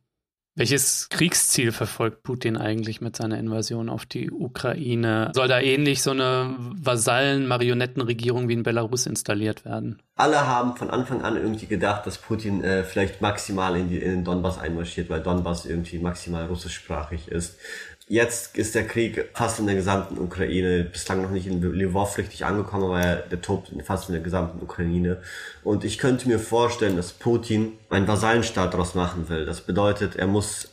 Welches 0.54 1.08
Kriegsziel 1.08 1.72
verfolgt 1.72 2.22
Putin 2.22 2.58
eigentlich 2.58 3.00
mit 3.00 3.16
seiner 3.16 3.38
Invasion 3.38 3.88
auf 3.88 4.04
die 4.04 4.30
Ukraine? 4.30 5.32
Soll 5.34 5.48
da 5.48 5.60
ähnlich 5.60 6.02
so 6.02 6.10
eine 6.10 6.56
Vasallen-Marionettenregierung 6.58 8.50
wie 8.50 8.54
in 8.54 8.62
Belarus 8.62 9.06
installiert 9.06 9.64
werden? 9.64 10.02
Alle 10.16 10.46
haben 10.46 10.76
von 10.76 10.90
Anfang 10.90 11.22
an 11.22 11.36
irgendwie 11.36 11.66
gedacht, 11.66 12.06
dass 12.06 12.18
Putin 12.18 12.62
äh, 12.64 12.84
vielleicht 12.84 13.22
maximal 13.22 13.76
in, 13.76 13.88
die, 13.88 13.98
in 13.98 14.10
den 14.10 14.24
Donbass 14.24 14.58
einmarschiert, 14.58 15.08
weil 15.08 15.22
Donbass 15.22 15.64
irgendwie 15.64 15.98
maximal 15.98 16.44
russischsprachig 16.46 17.28
ist. 17.28 17.58
Jetzt 18.08 18.56
ist 18.56 18.76
der 18.76 18.86
Krieg 18.86 19.30
fast 19.34 19.58
in 19.58 19.66
der 19.66 19.74
gesamten 19.74 20.18
Ukraine, 20.18 20.84
bislang 20.84 21.22
noch 21.22 21.32
nicht 21.32 21.48
in 21.48 21.60
Lvov 21.60 22.16
richtig 22.18 22.44
angekommen, 22.44 22.84
aber 22.84 23.16
der 23.16 23.40
tobt 23.40 23.72
fast 23.84 24.08
in 24.08 24.12
der 24.12 24.22
gesamten 24.22 24.62
Ukraine. 24.62 25.20
Und 25.64 25.84
ich 25.84 25.98
könnte 25.98 26.28
mir 26.28 26.38
vorstellen, 26.38 26.96
dass 26.96 27.12
Putin 27.12 27.72
einen 27.90 28.06
Vasallenstaat 28.06 28.74
daraus 28.74 28.94
machen 28.94 29.28
will. 29.28 29.44
Das 29.44 29.60
bedeutet, 29.60 30.14
er 30.14 30.28
muss 30.28 30.68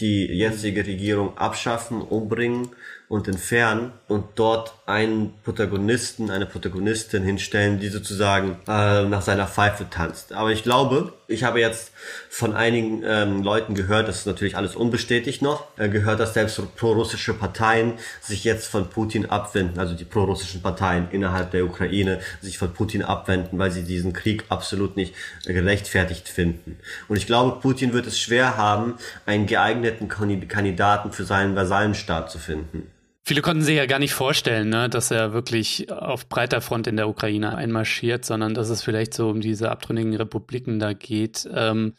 die 0.00 0.24
jetzige 0.26 0.86
Regierung 0.86 1.36
abschaffen, 1.36 2.00
umbringen 2.00 2.70
und 3.12 3.28
entfernen 3.28 3.92
und 4.08 4.24
dort 4.36 4.72
einen 4.86 5.34
Protagonisten, 5.44 6.30
eine 6.30 6.46
Protagonistin 6.46 7.22
hinstellen, 7.22 7.78
die 7.78 7.88
sozusagen 7.88 8.56
äh, 8.66 9.04
nach 9.04 9.20
seiner 9.20 9.46
Pfeife 9.46 9.90
tanzt. 9.90 10.32
Aber 10.32 10.50
ich 10.50 10.62
glaube, 10.62 11.12
ich 11.28 11.44
habe 11.44 11.60
jetzt 11.60 11.92
von 12.30 12.54
einigen 12.54 13.02
ähm, 13.04 13.42
Leuten 13.42 13.74
gehört, 13.74 14.08
das 14.08 14.20
ist 14.20 14.26
natürlich 14.26 14.56
alles 14.56 14.74
unbestätigt 14.76 15.42
noch, 15.42 15.66
äh, 15.76 15.90
gehört, 15.90 16.20
dass 16.20 16.32
selbst 16.32 16.58
pro-russische 16.76 17.34
Parteien 17.34 17.98
sich 18.22 18.44
jetzt 18.44 18.66
von 18.66 18.88
Putin 18.88 19.28
abwenden, 19.28 19.78
also 19.78 19.92
die 19.92 20.04
pro-russischen 20.04 20.62
Parteien 20.62 21.08
innerhalb 21.10 21.50
der 21.50 21.66
Ukraine 21.66 22.20
sich 22.40 22.56
von 22.56 22.72
Putin 22.72 23.02
abwenden, 23.02 23.58
weil 23.58 23.72
sie 23.72 23.82
diesen 23.82 24.14
Krieg 24.14 24.44
absolut 24.48 24.96
nicht 24.96 25.14
gerechtfertigt 25.44 26.30
finden. 26.30 26.78
Und 27.08 27.18
ich 27.18 27.26
glaube, 27.26 27.60
Putin 27.60 27.92
wird 27.92 28.06
es 28.06 28.18
schwer 28.18 28.56
haben, 28.56 28.94
einen 29.26 29.46
geeigneten 29.46 30.08
Kandidaten 30.08 31.12
für 31.12 31.24
seinen 31.24 31.54
Vasallenstaat 31.54 32.30
zu 32.30 32.38
finden. 32.38 32.90
Viele 33.24 33.40
konnten 33.40 33.62
sich 33.62 33.76
ja 33.76 33.86
gar 33.86 34.00
nicht 34.00 34.14
vorstellen, 34.14 34.68
ne, 34.68 34.88
dass 34.88 35.12
er 35.12 35.32
wirklich 35.32 35.92
auf 35.92 36.28
breiter 36.28 36.60
Front 36.60 36.88
in 36.88 36.96
der 36.96 37.08
Ukraine 37.08 37.54
einmarschiert, 37.54 38.24
sondern 38.24 38.52
dass 38.52 38.68
es 38.68 38.82
vielleicht 38.82 39.14
so 39.14 39.30
um 39.30 39.40
diese 39.40 39.70
abtrünnigen 39.70 40.14
Republiken 40.16 40.80
da 40.80 40.92
geht. 40.92 41.48
Ähm, 41.54 41.94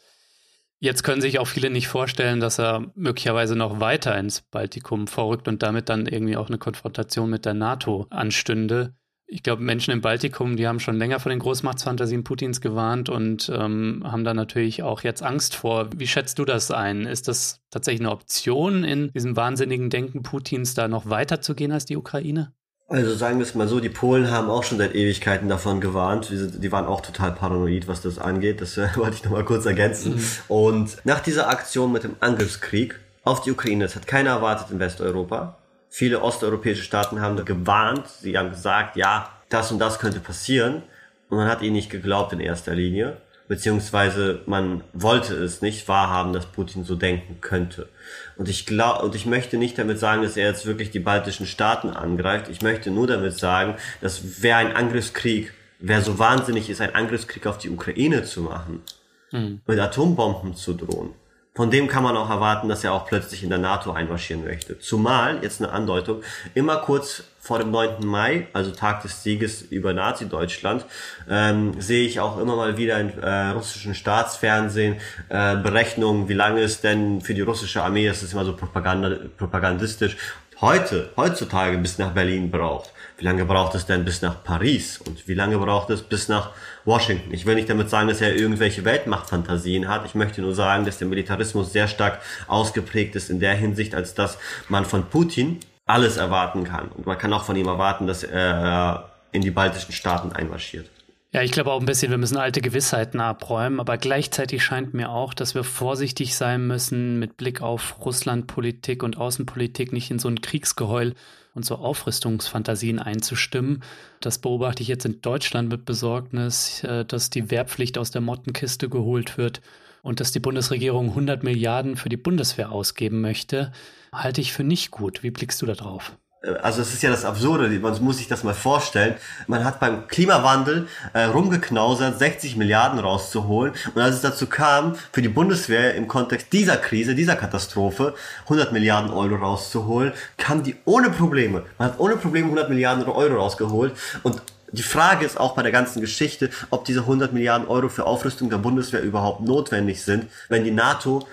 jetzt 0.80 1.02
können 1.02 1.22
sich 1.22 1.38
auch 1.38 1.46
viele 1.46 1.70
nicht 1.70 1.88
vorstellen, 1.88 2.40
dass 2.40 2.58
er 2.58 2.92
möglicherweise 2.94 3.56
noch 3.56 3.80
weiter 3.80 4.18
ins 4.18 4.42
Baltikum 4.42 5.06
vorrückt 5.06 5.48
und 5.48 5.62
damit 5.62 5.88
dann 5.88 6.06
irgendwie 6.06 6.36
auch 6.36 6.48
eine 6.48 6.58
Konfrontation 6.58 7.30
mit 7.30 7.46
der 7.46 7.54
NATO 7.54 8.06
anstünde 8.10 8.94
ich 9.26 9.42
glaube, 9.42 9.62
Menschen 9.62 9.90
im 9.90 10.00
Baltikum, 10.00 10.56
die 10.56 10.66
haben 10.66 10.80
schon 10.80 10.96
länger 10.96 11.18
vor 11.18 11.30
den 11.30 11.38
Großmachtsfantasien 11.38 12.24
Putins 12.24 12.60
gewarnt 12.60 13.08
und 13.08 13.50
ähm, 13.52 14.02
haben 14.04 14.24
da 14.24 14.34
natürlich 14.34 14.82
auch 14.82 15.02
jetzt 15.02 15.22
Angst 15.22 15.56
vor. 15.56 15.88
Wie 15.96 16.06
schätzt 16.06 16.38
du 16.38 16.44
das 16.44 16.70
ein? 16.70 17.06
Ist 17.06 17.28
das 17.28 17.60
tatsächlich 17.70 18.02
eine 18.02 18.12
Option 18.12 18.84
in 18.84 19.10
diesem 19.12 19.36
wahnsinnigen 19.36 19.90
Denken 19.90 20.22
Putins, 20.22 20.74
da 20.74 20.88
noch 20.88 21.08
weiter 21.08 21.40
zu 21.40 21.54
gehen 21.54 21.72
als 21.72 21.86
die 21.86 21.96
Ukraine? 21.96 22.52
Also 22.86 23.14
sagen 23.14 23.38
wir 23.38 23.46
es 23.46 23.54
mal 23.54 23.66
so, 23.66 23.80
die 23.80 23.88
Polen 23.88 24.30
haben 24.30 24.50
auch 24.50 24.62
schon 24.62 24.76
seit 24.76 24.94
Ewigkeiten 24.94 25.48
davon 25.48 25.80
gewarnt. 25.80 26.30
Die, 26.30 26.70
waren 26.70 26.84
auch 26.84 27.00
total 27.00 27.32
paranoid, 27.32 27.88
was 27.88 28.02
das 28.02 28.18
angeht. 28.18 28.60
Das 28.60 28.76
äh, 28.76 28.88
wollte 28.96 29.16
ich 29.16 29.24
nochmal 29.24 29.44
kurz 29.44 29.64
ergänzen. 29.64 30.16
Mhm. 30.16 30.24
Und 30.48 30.96
nach 31.04 31.20
dieser 31.20 31.48
Aktion 31.48 31.92
mit 31.92 32.04
dem 32.04 32.16
Angriffskrieg 32.20 33.00
auf 33.24 33.40
die 33.40 33.52
Ukraine, 33.52 33.84
das 33.84 33.96
hat 33.96 34.06
keiner 34.06 34.30
erwartet 34.30 34.70
in 34.70 34.78
Westeuropa, 34.78 35.56
Viele 35.96 36.22
osteuropäische 36.22 36.82
Staaten 36.82 37.20
haben 37.20 37.44
gewarnt, 37.44 38.08
sie 38.08 38.36
haben 38.36 38.50
gesagt, 38.50 38.96
ja, 38.96 39.30
das 39.48 39.70
und 39.70 39.78
das 39.78 40.00
könnte 40.00 40.18
passieren. 40.18 40.82
Und 41.28 41.38
man 41.38 41.46
hat 41.46 41.62
ihnen 41.62 41.74
nicht 41.74 41.88
geglaubt 41.88 42.32
in 42.32 42.40
erster 42.40 42.74
Linie. 42.74 43.18
Beziehungsweise 43.46 44.42
man 44.46 44.82
wollte 44.92 45.34
es 45.34 45.62
nicht 45.62 45.86
wahrhaben, 45.86 46.32
dass 46.32 46.46
Putin 46.46 46.82
so 46.82 46.96
denken 46.96 47.40
könnte. 47.40 47.88
Und 48.36 48.48
ich 48.48 48.66
glaube, 48.66 49.04
und 49.04 49.14
ich 49.14 49.24
möchte 49.24 49.56
nicht 49.56 49.78
damit 49.78 50.00
sagen, 50.00 50.22
dass 50.22 50.36
er 50.36 50.48
jetzt 50.48 50.66
wirklich 50.66 50.90
die 50.90 50.98
baltischen 50.98 51.46
Staaten 51.46 51.90
angreift. 51.90 52.48
Ich 52.48 52.60
möchte 52.60 52.90
nur 52.90 53.06
damit 53.06 53.38
sagen, 53.38 53.76
dass 54.00 54.42
wer 54.42 54.56
ein 54.56 54.74
Angriffskrieg, 54.74 55.54
wer 55.78 56.02
so 56.02 56.18
wahnsinnig 56.18 56.70
ist, 56.70 56.80
einen 56.80 56.96
Angriffskrieg 56.96 57.46
auf 57.46 57.58
die 57.58 57.70
Ukraine 57.70 58.24
zu 58.24 58.40
machen, 58.40 58.82
hm. 59.30 59.60
mit 59.64 59.78
Atombomben 59.78 60.56
zu 60.56 60.72
drohen, 60.72 61.10
von 61.54 61.70
dem 61.70 61.86
kann 61.86 62.02
man 62.02 62.16
auch 62.16 62.30
erwarten, 62.30 62.68
dass 62.68 62.82
er 62.82 62.92
auch 62.92 63.06
plötzlich 63.06 63.44
in 63.44 63.48
der 63.48 63.58
NATO 63.58 63.92
einmarschieren 63.92 64.44
möchte. 64.44 64.78
Zumal, 64.80 65.38
jetzt 65.42 65.62
eine 65.62 65.70
Andeutung, 65.70 66.22
immer 66.54 66.78
kurz 66.78 67.22
vor 67.38 67.60
dem 67.60 67.70
9. 67.70 68.04
Mai, 68.04 68.48
also 68.52 68.72
Tag 68.72 69.02
des 69.02 69.22
Sieges 69.22 69.62
über 69.62 69.92
Nazi-Deutschland, 69.92 70.84
ähm, 71.28 71.80
sehe 71.80 72.06
ich 72.06 72.18
auch 72.18 72.38
immer 72.38 72.56
mal 72.56 72.76
wieder 72.76 72.98
in 72.98 73.16
äh, 73.18 73.50
russischen 73.50 73.94
Staatsfernsehen 73.94 74.96
äh, 75.28 75.56
Berechnungen, 75.56 76.28
wie 76.28 76.34
lange 76.34 76.60
es 76.60 76.80
denn 76.80 77.20
für 77.20 77.34
die 77.34 77.42
russische 77.42 77.82
Armee, 77.82 78.08
das 78.08 78.22
ist 78.24 78.32
immer 78.32 78.44
so 78.44 78.56
propagandistisch, 78.56 80.16
heute, 80.60 81.10
heutzutage 81.16 81.78
bis 81.78 81.98
nach 81.98 82.12
Berlin 82.12 82.50
braucht. 82.50 82.90
Wie 83.18 83.24
lange 83.24 83.44
braucht 83.44 83.76
es 83.76 83.86
denn 83.86 84.04
bis 84.04 84.22
nach 84.22 84.42
Paris? 84.42 84.98
Und 84.98 85.28
wie 85.28 85.34
lange 85.34 85.58
braucht 85.58 85.90
es 85.90 86.02
bis 86.02 86.28
nach 86.28 86.50
Washington? 86.84 87.32
Ich 87.32 87.46
will 87.46 87.54
nicht 87.54 87.70
damit 87.70 87.90
sagen, 87.90 88.08
dass 88.08 88.20
er 88.20 88.36
irgendwelche 88.36 88.84
Weltmachtfantasien 88.84 89.88
hat. 89.88 90.04
Ich 90.06 90.14
möchte 90.14 90.42
nur 90.42 90.54
sagen, 90.54 90.84
dass 90.84 90.98
der 90.98 91.08
Militarismus 91.08 91.72
sehr 91.72 91.88
stark 91.88 92.20
ausgeprägt 92.46 93.16
ist 93.16 93.30
in 93.30 93.40
der 93.40 93.54
Hinsicht, 93.54 93.94
als 93.94 94.14
dass 94.14 94.38
man 94.68 94.84
von 94.84 95.04
Putin 95.08 95.60
alles 95.86 96.16
erwarten 96.16 96.64
kann. 96.64 96.88
Und 96.88 97.06
man 97.06 97.18
kann 97.18 97.32
auch 97.32 97.44
von 97.44 97.56
ihm 97.56 97.66
erwarten, 97.66 98.06
dass 98.06 98.22
er 98.22 99.10
in 99.32 99.42
die 99.42 99.50
baltischen 99.50 99.92
Staaten 99.92 100.32
einmarschiert. 100.32 100.88
Ja, 101.34 101.42
ich 101.42 101.50
glaube 101.50 101.72
auch 101.72 101.80
ein 101.80 101.86
bisschen, 101.86 102.12
wir 102.12 102.18
müssen 102.18 102.36
alte 102.36 102.60
Gewissheiten 102.60 103.18
abräumen, 103.18 103.80
aber 103.80 103.98
gleichzeitig 103.98 104.62
scheint 104.62 104.94
mir 104.94 105.10
auch, 105.10 105.34
dass 105.34 105.56
wir 105.56 105.64
vorsichtig 105.64 106.36
sein 106.36 106.68
müssen 106.68 107.18
mit 107.18 107.36
Blick 107.36 107.60
auf 107.60 108.04
Russlandpolitik 108.04 109.02
und 109.02 109.16
Außenpolitik, 109.16 109.92
nicht 109.92 110.12
in 110.12 110.20
so 110.20 110.28
ein 110.28 110.42
Kriegsgeheul 110.42 111.16
und 111.52 111.64
so 111.64 111.74
Aufrüstungsfantasien 111.74 113.00
einzustimmen. 113.00 113.82
Das 114.20 114.38
beobachte 114.38 114.84
ich 114.84 114.88
jetzt 114.88 115.06
in 115.06 115.22
Deutschland 115.22 115.70
mit 115.70 115.84
Besorgnis, 115.84 116.84
äh, 116.84 117.04
dass 117.04 117.30
die 117.30 117.50
Wehrpflicht 117.50 117.98
aus 117.98 118.12
der 118.12 118.20
Mottenkiste 118.20 118.88
geholt 118.88 119.36
wird 119.36 119.60
und 120.02 120.20
dass 120.20 120.30
die 120.30 120.38
Bundesregierung 120.38 121.08
100 121.08 121.42
Milliarden 121.42 121.96
für 121.96 122.10
die 122.10 122.16
Bundeswehr 122.16 122.70
ausgeben 122.70 123.20
möchte, 123.20 123.72
halte 124.12 124.40
ich 124.40 124.52
für 124.52 124.62
nicht 124.62 124.92
gut. 124.92 125.24
Wie 125.24 125.32
blickst 125.32 125.60
du 125.60 125.66
da 125.66 125.72
drauf? 125.72 126.16
Also 126.62 126.82
es 126.82 126.92
ist 126.92 127.02
ja 127.02 127.10
das 127.10 127.24
Absurde, 127.24 127.68
man 127.78 128.02
muss 128.02 128.18
sich 128.18 128.28
das 128.28 128.44
mal 128.44 128.54
vorstellen. 128.54 129.14
Man 129.46 129.64
hat 129.64 129.80
beim 129.80 130.06
Klimawandel 130.08 130.88
äh, 131.12 131.24
rumgeknausert, 131.24 132.18
60 132.18 132.56
Milliarden 132.56 132.98
rauszuholen. 132.98 133.72
Und 133.94 134.02
als 134.02 134.16
es 134.16 134.20
dazu 134.20 134.46
kam, 134.46 134.96
für 135.12 135.22
die 135.22 135.28
Bundeswehr 135.28 135.94
im 135.94 136.08
Kontext 136.08 136.52
dieser 136.52 136.76
Krise, 136.76 137.14
dieser 137.14 137.36
Katastrophe, 137.36 138.14
100 138.44 138.72
Milliarden 138.72 139.10
Euro 139.10 139.36
rauszuholen, 139.36 140.12
kam 140.36 140.62
die 140.62 140.76
ohne 140.84 141.10
Probleme. 141.10 141.64
Man 141.78 141.88
hat 141.88 142.00
ohne 142.00 142.16
Probleme 142.16 142.46
100 142.46 142.68
Milliarden 142.68 143.04
Euro 143.04 143.36
rausgeholt. 143.36 143.94
Und 144.22 144.42
die 144.72 144.82
Frage 144.82 145.24
ist 145.24 145.38
auch 145.38 145.54
bei 145.54 145.62
der 145.62 145.72
ganzen 145.72 146.00
Geschichte, 146.00 146.50
ob 146.70 146.84
diese 146.84 147.00
100 147.00 147.32
Milliarden 147.32 147.68
Euro 147.68 147.88
für 147.88 148.06
Aufrüstung 148.06 148.50
der 148.50 148.58
Bundeswehr 148.58 149.02
überhaupt 149.02 149.40
notwendig 149.42 150.02
sind, 150.02 150.26
wenn 150.48 150.64
die 150.64 150.72
NATO 150.72 151.26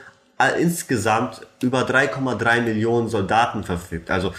insgesamt 0.57 1.41
über 1.61 1.81
3,3 1.81 2.61
Millionen 2.61 3.09
Soldaten 3.09 3.63
verfügt. 3.63 4.09
Also 4.09 4.33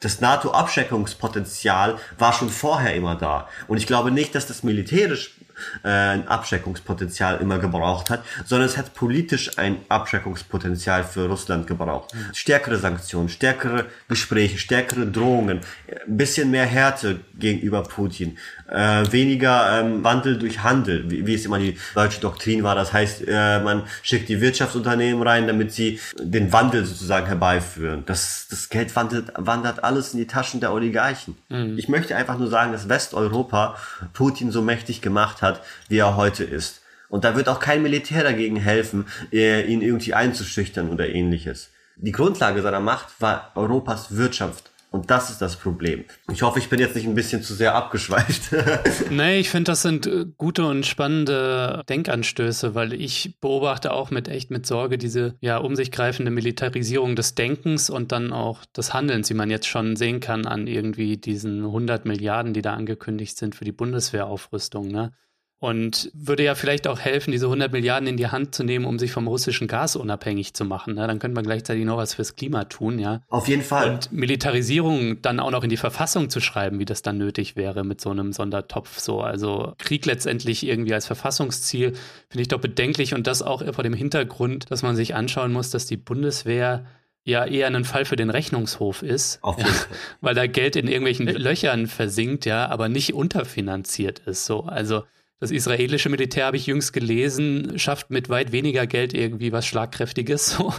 das 0.00 0.20
NATO-Abschreckungspotenzial 0.20 1.98
war 2.18 2.32
schon 2.32 2.50
vorher 2.50 2.94
immer 2.94 3.16
da. 3.16 3.48
Und 3.66 3.78
ich 3.78 3.86
glaube 3.86 4.10
nicht, 4.10 4.34
dass 4.34 4.46
das 4.46 4.62
militärisch 4.62 5.34
äh, 5.82 5.88
ein 5.88 6.28
Abschreckungspotenzial 6.28 7.40
immer 7.40 7.58
gebraucht 7.58 8.10
hat, 8.10 8.24
sondern 8.44 8.68
es 8.68 8.76
hat 8.76 8.94
politisch 8.94 9.58
ein 9.58 9.78
Abschreckungspotenzial 9.88 11.04
für 11.04 11.26
Russland 11.26 11.66
gebraucht. 11.66 12.14
Mhm. 12.14 12.34
Stärkere 12.34 12.76
Sanktionen, 12.76 13.28
stärkere 13.28 13.86
Gespräche, 14.08 14.58
stärkere 14.58 15.06
Drohungen, 15.06 15.60
ein 15.88 16.16
bisschen 16.16 16.50
mehr 16.50 16.66
Härte 16.66 17.20
gegenüber 17.36 17.82
Putin, 17.82 18.38
äh, 18.68 19.10
weniger 19.10 19.80
ähm, 19.80 20.04
Wandel 20.04 20.38
durch 20.38 20.62
Handel, 20.62 21.10
wie, 21.10 21.26
wie 21.26 21.34
es 21.34 21.44
immer 21.44 21.58
die 21.58 21.76
deutsche 21.94 22.20
Doktrin 22.20 22.62
war. 22.62 22.74
Das 22.74 22.92
heißt, 22.92 23.24
äh, 23.26 23.60
man 23.60 23.84
schickt 24.02 24.28
die 24.28 24.40
Wirtschaftsunternehmen 24.40 25.22
rein, 25.22 25.46
damit 25.46 25.72
sie 25.72 26.00
den 26.18 26.52
Wandel 26.52 26.84
sozusagen 26.84 27.26
herbeiführen. 27.26 28.04
Das, 28.06 28.46
das 28.50 28.68
Geld 28.68 28.94
wandert, 28.94 29.32
wandert 29.36 29.84
alles 29.84 30.12
in 30.12 30.18
die 30.18 30.26
Taschen 30.26 30.60
der 30.60 30.72
Oligarchen. 30.72 31.36
Mhm. 31.48 31.78
Ich 31.78 31.88
möchte 31.88 32.16
einfach 32.16 32.38
nur 32.38 32.48
sagen, 32.48 32.72
dass 32.72 32.88
Westeuropa 32.88 33.76
Putin 34.12 34.50
so 34.50 34.62
mächtig 34.62 35.00
gemacht 35.00 35.42
hat, 35.42 35.62
wie 35.88 35.98
er 35.98 36.16
heute 36.16 36.44
ist. 36.44 36.82
Und 37.08 37.24
da 37.24 37.36
wird 37.36 37.48
auch 37.48 37.58
kein 37.58 37.82
Militär 37.82 38.22
dagegen 38.22 38.56
helfen, 38.56 39.06
äh, 39.32 39.62
ihn 39.62 39.80
irgendwie 39.80 40.12
einzuschüchtern 40.12 40.90
oder 40.90 41.08
ähnliches. 41.08 41.70
Die 41.96 42.12
Grundlage 42.12 42.62
seiner 42.62 42.80
Macht 42.80 43.08
war 43.18 43.50
Europas 43.54 44.16
Wirtschaft 44.16 44.70
und 44.90 45.10
das 45.10 45.28
ist 45.28 45.42
das 45.42 45.56
Problem. 45.56 46.04
Ich 46.32 46.42
hoffe, 46.42 46.58
ich 46.58 46.70
bin 46.70 46.80
jetzt 46.80 46.96
nicht 46.96 47.06
ein 47.06 47.14
bisschen 47.14 47.42
zu 47.42 47.54
sehr 47.54 47.74
abgeschweift. 47.74 48.52
nee, 49.10 49.38
ich 49.38 49.50
finde, 49.50 49.72
das 49.72 49.82
sind 49.82 50.06
äh, 50.06 50.24
gute 50.38 50.64
und 50.66 50.86
spannende 50.86 51.82
Denkanstöße, 51.88 52.74
weil 52.74 52.94
ich 52.94 53.38
beobachte 53.40 53.92
auch 53.92 54.10
mit 54.10 54.28
echt 54.28 54.50
mit 54.50 54.66
Sorge 54.66 54.96
diese 54.96 55.36
ja 55.40 55.58
um 55.58 55.76
sich 55.76 55.92
greifende 55.92 56.30
Militarisierung 56.30 57.16
des 57.16 57.34
Denkens 57.34 57.90
und 57.90 58.12
dann 58.12 58.32
auch 58.32 58.64
des 58.64 58.94
Handelns, 58.94 59.28
wie 59.28 59.34
man 59.34 59.50
jetzt 59.50 59.66
schon 59.66 59.96
sehen 59.96 60.20
kann 60.20 60.46
an 60.46 60.66
irgendwie 60.66 61.18
diesen 61.18 61.64
100 61.64 62.06
Milliarden, 62.06 62.54
die 62.54 62.62
da 62.62 62.72
angekündigt 62.72 63.36
sind 63.36 63.54
für 63.54 63.66
die 63.66 63.72
Bundeswehraufrüstung. 63.72 64.88
Ne? 64.88 65.12
Und 65.60 66.12
würde 66.14 66.44
ja 66.44 66.54
vielleicht 66.54 66.86
auch 66.86 67.00
helfen, 67.00 67.32
diese 67.32 67.46
100 67.46 67.72
Milliarden 67.72 68.06
in 68.06 68.16
die 68.16 68.28
Hand 68.28 68.54
zu 68.54 68.62
nehmen, 68.62 68.84
um 68.84 69.00
sich 69.00 69.10
vom 69.10 69.26
russischen 69.26 69.66
Gas 69.66 69.96
unabhängig 69.96 70.54
zu 70.54 70.64
machen. 70.64 70.94
Ne? 70.94 71.06
Dann 71.08 71.18
könnte 71.18 71.34
man 71.34 71.44
gleichzeitig 71.44 71.84
noch 71.84 71.96
was 71.96 72.14
fürs 72.14 72.36
Klima 72.36 72.64
tun, 72.64 73.00
ja. 73.00 73.22
Auf 73.28 73.48
jeden 73.48 73.62
Fall. 73.62 73.94
Und 73.94 74.12
Militarisierung 74.12 75.20
dann 75.20 75.40
auch 75.40 75.50
noch 75.50 75.64
in 75.64 75.70
die 75.70 75.76
Verfassung 75.76 76.30
zu 76.30 76.38
schreiben, 76.40 76.78
wie 76.78 76.84
das 76.84 77.02
dann 77.02 77.18
nötig 77.18 77.56
wäre 77.56 77.82
mit 77.82 78.00
so 78.00 78.10
einem 78.10 78.32
Sondertopf. 78.32 79.00
So, 79.00 79.20
also 79.20 79.74
Krieg 79.78 80.06
letztendlich 80.06 80.64
irgendwie 80.64 80.94
als 80.94 81.06
Verfassungsziel 81.06 81.94
finde 82.28 82.42
ich 82.42 82.48
doch 82.48 82.60
bedenklich 82.60 83.14
und 83.14 83.26
das 83.26 83.42
auch 83.42 83.64
vor 83.74 83.82
dem 83.82 83.94
Hintergrund, 83.94 84.70
dass 84.70 84.82
man 84.82 84.94
sich 84.94 85.16
anschauen 85.16 85.52
muss, 85.52 85.70
dass 85.70 85.86
die 85.86 85.96
Bundeswehr 85.96 86.84
ja 87.24 87.44
eher 87.44 87.66
ein 87.66 87.84
Fall 87.84 88.04
für 88.04 88.16
den 88.16 88.30
Rechnungshof 88.30 89.02
ist, 89.02 89.40
ja, 89.44 89.56
weil 90.20 90.34
da 90.34 90.46
Geld 90.46 90.76
in 90.76 90.88
irgendwelchen 90.88 91.26
Löchern 91.26 91.86
versinkt, 91.86 92.46
ja, 92.46 92.68
aber 92.68 92.88
nicht 92.88 93.12
unterfinanziert 93.12 94.20
ist. 94.20 94.46
So, 94.46 94.62
also 94.62 95.02
das 95.40 95.50
israelische 95.50 96.08
Militär, 96.08 96.46
habe 96.46 96.56
ich 96.56 96.66
jüngst 96.66 96.92
gelesen, 96.92 97.78
schafft 97.78 98.10
mit 98.10 98.28
weit 98.28 98.52
weniger 98.52 98.86
Geld 98.86 99.14
irgendwie 99.14 99.52
was 99.52 99.66
Schlagkräftiges, 99.66 100.50
so, 100.56 100.74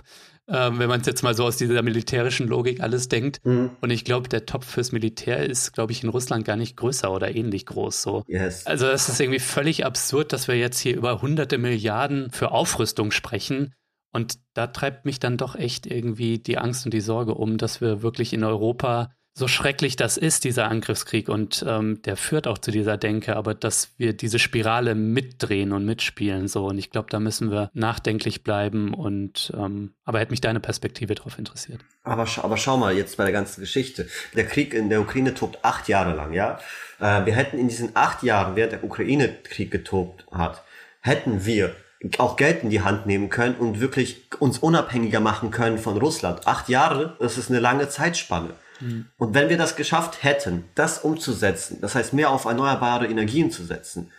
ähm, 0.49 0.79
wenn 0.79 0.89
man 0.89 1.01
es 1.01 1.07
jetzt 1.07 1.23
mal 1.23 1.33
so 1.33 1.45
aus 1.45 1.57
dieser 1.57 1.81
militärischen 1.81 2.47
Logik 2.47 2.81
alles 2.81 3.07
denkt. 3.07 3.39
Mhm. 3.45 3.71
Und 3.81 3.89
ich 3.91 4.03
glaube, 4.03 4.27
der 4.27 4.45
Topf 4.45 4.65
fürs 4.65 4.91
Militär 4.91 5.45
ist, 5.45 5.73
glaube 5.73 5.91
ich, 5.91 6.03
in 6.03 6.09
Russland 6.09 6.45
gar 6.45 6.55
nicht 6.55 6.75
größer 6.75 7.11
oder 7.11 7.33
ähnlich 7.33 7.65
groß. 7.65 8.01
So. 8.01 8.23
Yes. 8.27 8.65
Also 8.65 8.87
das 8.87 9.09
ist 9.09 9.19
irgendwie 9.19 9.39
völlig 9.39 9.85
absurd, 9.85 10.33
dass 10.33 10.47
wir 10.47 10.55
jetzt 10.55 10.79
hier 10.79 10.97
über 10.97 11.21
hunderte 11.21 11.57
Milliarden 11.57 12.31
für 12.31 12.51
Aufrüstung 12.51 13.11
sprechen. 13.11 13.73
Und 14.11 14.39
da 14.55 14.67
treibt 14.67 15.05
mich 15.05 15.19
dann 15.19 15.37
doch 15.37 15.55
echt 15.55 15.85
irgendwie 15.85 16.39
die 16.39 16.57
Angst 16.57 16.83
und 16.85 16.93
die 16.93 17.01
Sorge 17.01 17.35
um, 17.35 17.57
dass 17.57 17.79
wir 17.79 18.01
wirklich 18.01 18.33
in 18.33 18.43
Europa 18.43 19.11
so 19.39 19.47
schrecklich 19.47 19.95
das 19.95 20.17
ist, 20.17 20.43
dieser 20.43 20.69
Angriffskrieg, 20.69 21.29
und 21.29 21.65
ähm, 21.67 22.01
der 22.03 22.17
führt 22.17 22.45
auch 22.45 22.57
zu 22.57 22.71
dieser 22.71 22.97
Denke, 22.97 23.37
aber 23.37 23.55
dass 23.55 23.93
wir 23.97 24.13
diese 24.13 24.37
Spirale 24.37 24.93
mitdrehen 24.93 25.71
und 25.71 25.85
mitspielen, 25.85 26.47
so. 26.47 26.67
Und 26.67 26.77
ich 26.77 26.91
glaube, 26.91 27.07
da 27.09 27.19
müssen 27.19 27.49
wir 27.49 27.71
nachdenklich 27.73 28.43
bleiben 28.43 28.93
und 28.93 29.51
ähm, 29.57 29.93
aber 30.03 30.19
hätte 30.19 30.31
mich 30.31 30.41
deine 30.41 30.59
Perspektive 30.59 31.15
darauf 31.15 31.39
interessiert. 31.39 31.79
Aber, 32.03 32.27
aber 32.43 32.57
schau 32.57 32.77
mal 32.77 32.95
jetzt 32.95 33.17
bei 33.17 33.23
der 33.23 33.33
ganzen 33.33 33.61
Geschichte. 33.61 34.07
Der 34.35 34.45
Krieg 34.45 34.73
in 34.73 34.89
der 34.89 35.01
Ukraine 35.01 35.33
tobt 35.33 35.63
acht 35.63 35.87
Jahre 35.87 36.13
lang, 36.13 36.33
ja. 36.33 36.59
Äh, 36.99 37.25
wir 37.25 37.33
hätten 37.33 37.57
in 37.57 37.69
diesen 37.69 37.95
acht 37.95 38.21
Jahren, 38.23 38.55
während 38.55 38.73
der 38.73 38.83
Ukraine-Krieg 38.83 39.71
getobt 39.71 40.25
hat, 40.31 40.63
hätten 40.99 41.45
wir 41.45 41.75
auch 42.17 42.35
Geld 42.35 42.63
in 42.63 42.69
die 42.69 42.81
Hand 42.81 43.05
nehmen 43.05 43.29
können 43.29 43.55
und 43.55 43.79
wirklich 43.79 44.27
uns 44.39 44.59
unabhängiger 44.59 45.21
machen 45.21 45.49
können 45.49 45.77
von 45.77 45.97
Russland. 45.97 46.45
Acht 46.45 46.67
Jahre, 46.67 47.15
das 47.19 47.37
ist 47.37 47.49
eine 47.49 47.59
lange 47.59 47.87
Zeitspanne. 47.87 48.51
Mhm. 48.79 49.05
Und 49.17 49.33
wenn 49.33 49.49
wir 49.49 49.57
das 49.57 49.75
geschafft 49.75 50.23
hätten, 50.23 50.65
das 50.75 50.99
umzusetzen, 50.99 51.79
das 51.81 51.95
heißt 51.95 52.13
mehr 52.13 52.29
auf 52.29 52.45
erneuerbare 52.45 53.07
Energien 53.07 53.51
zu 53.51 53.63
setzen, 53.63 54.11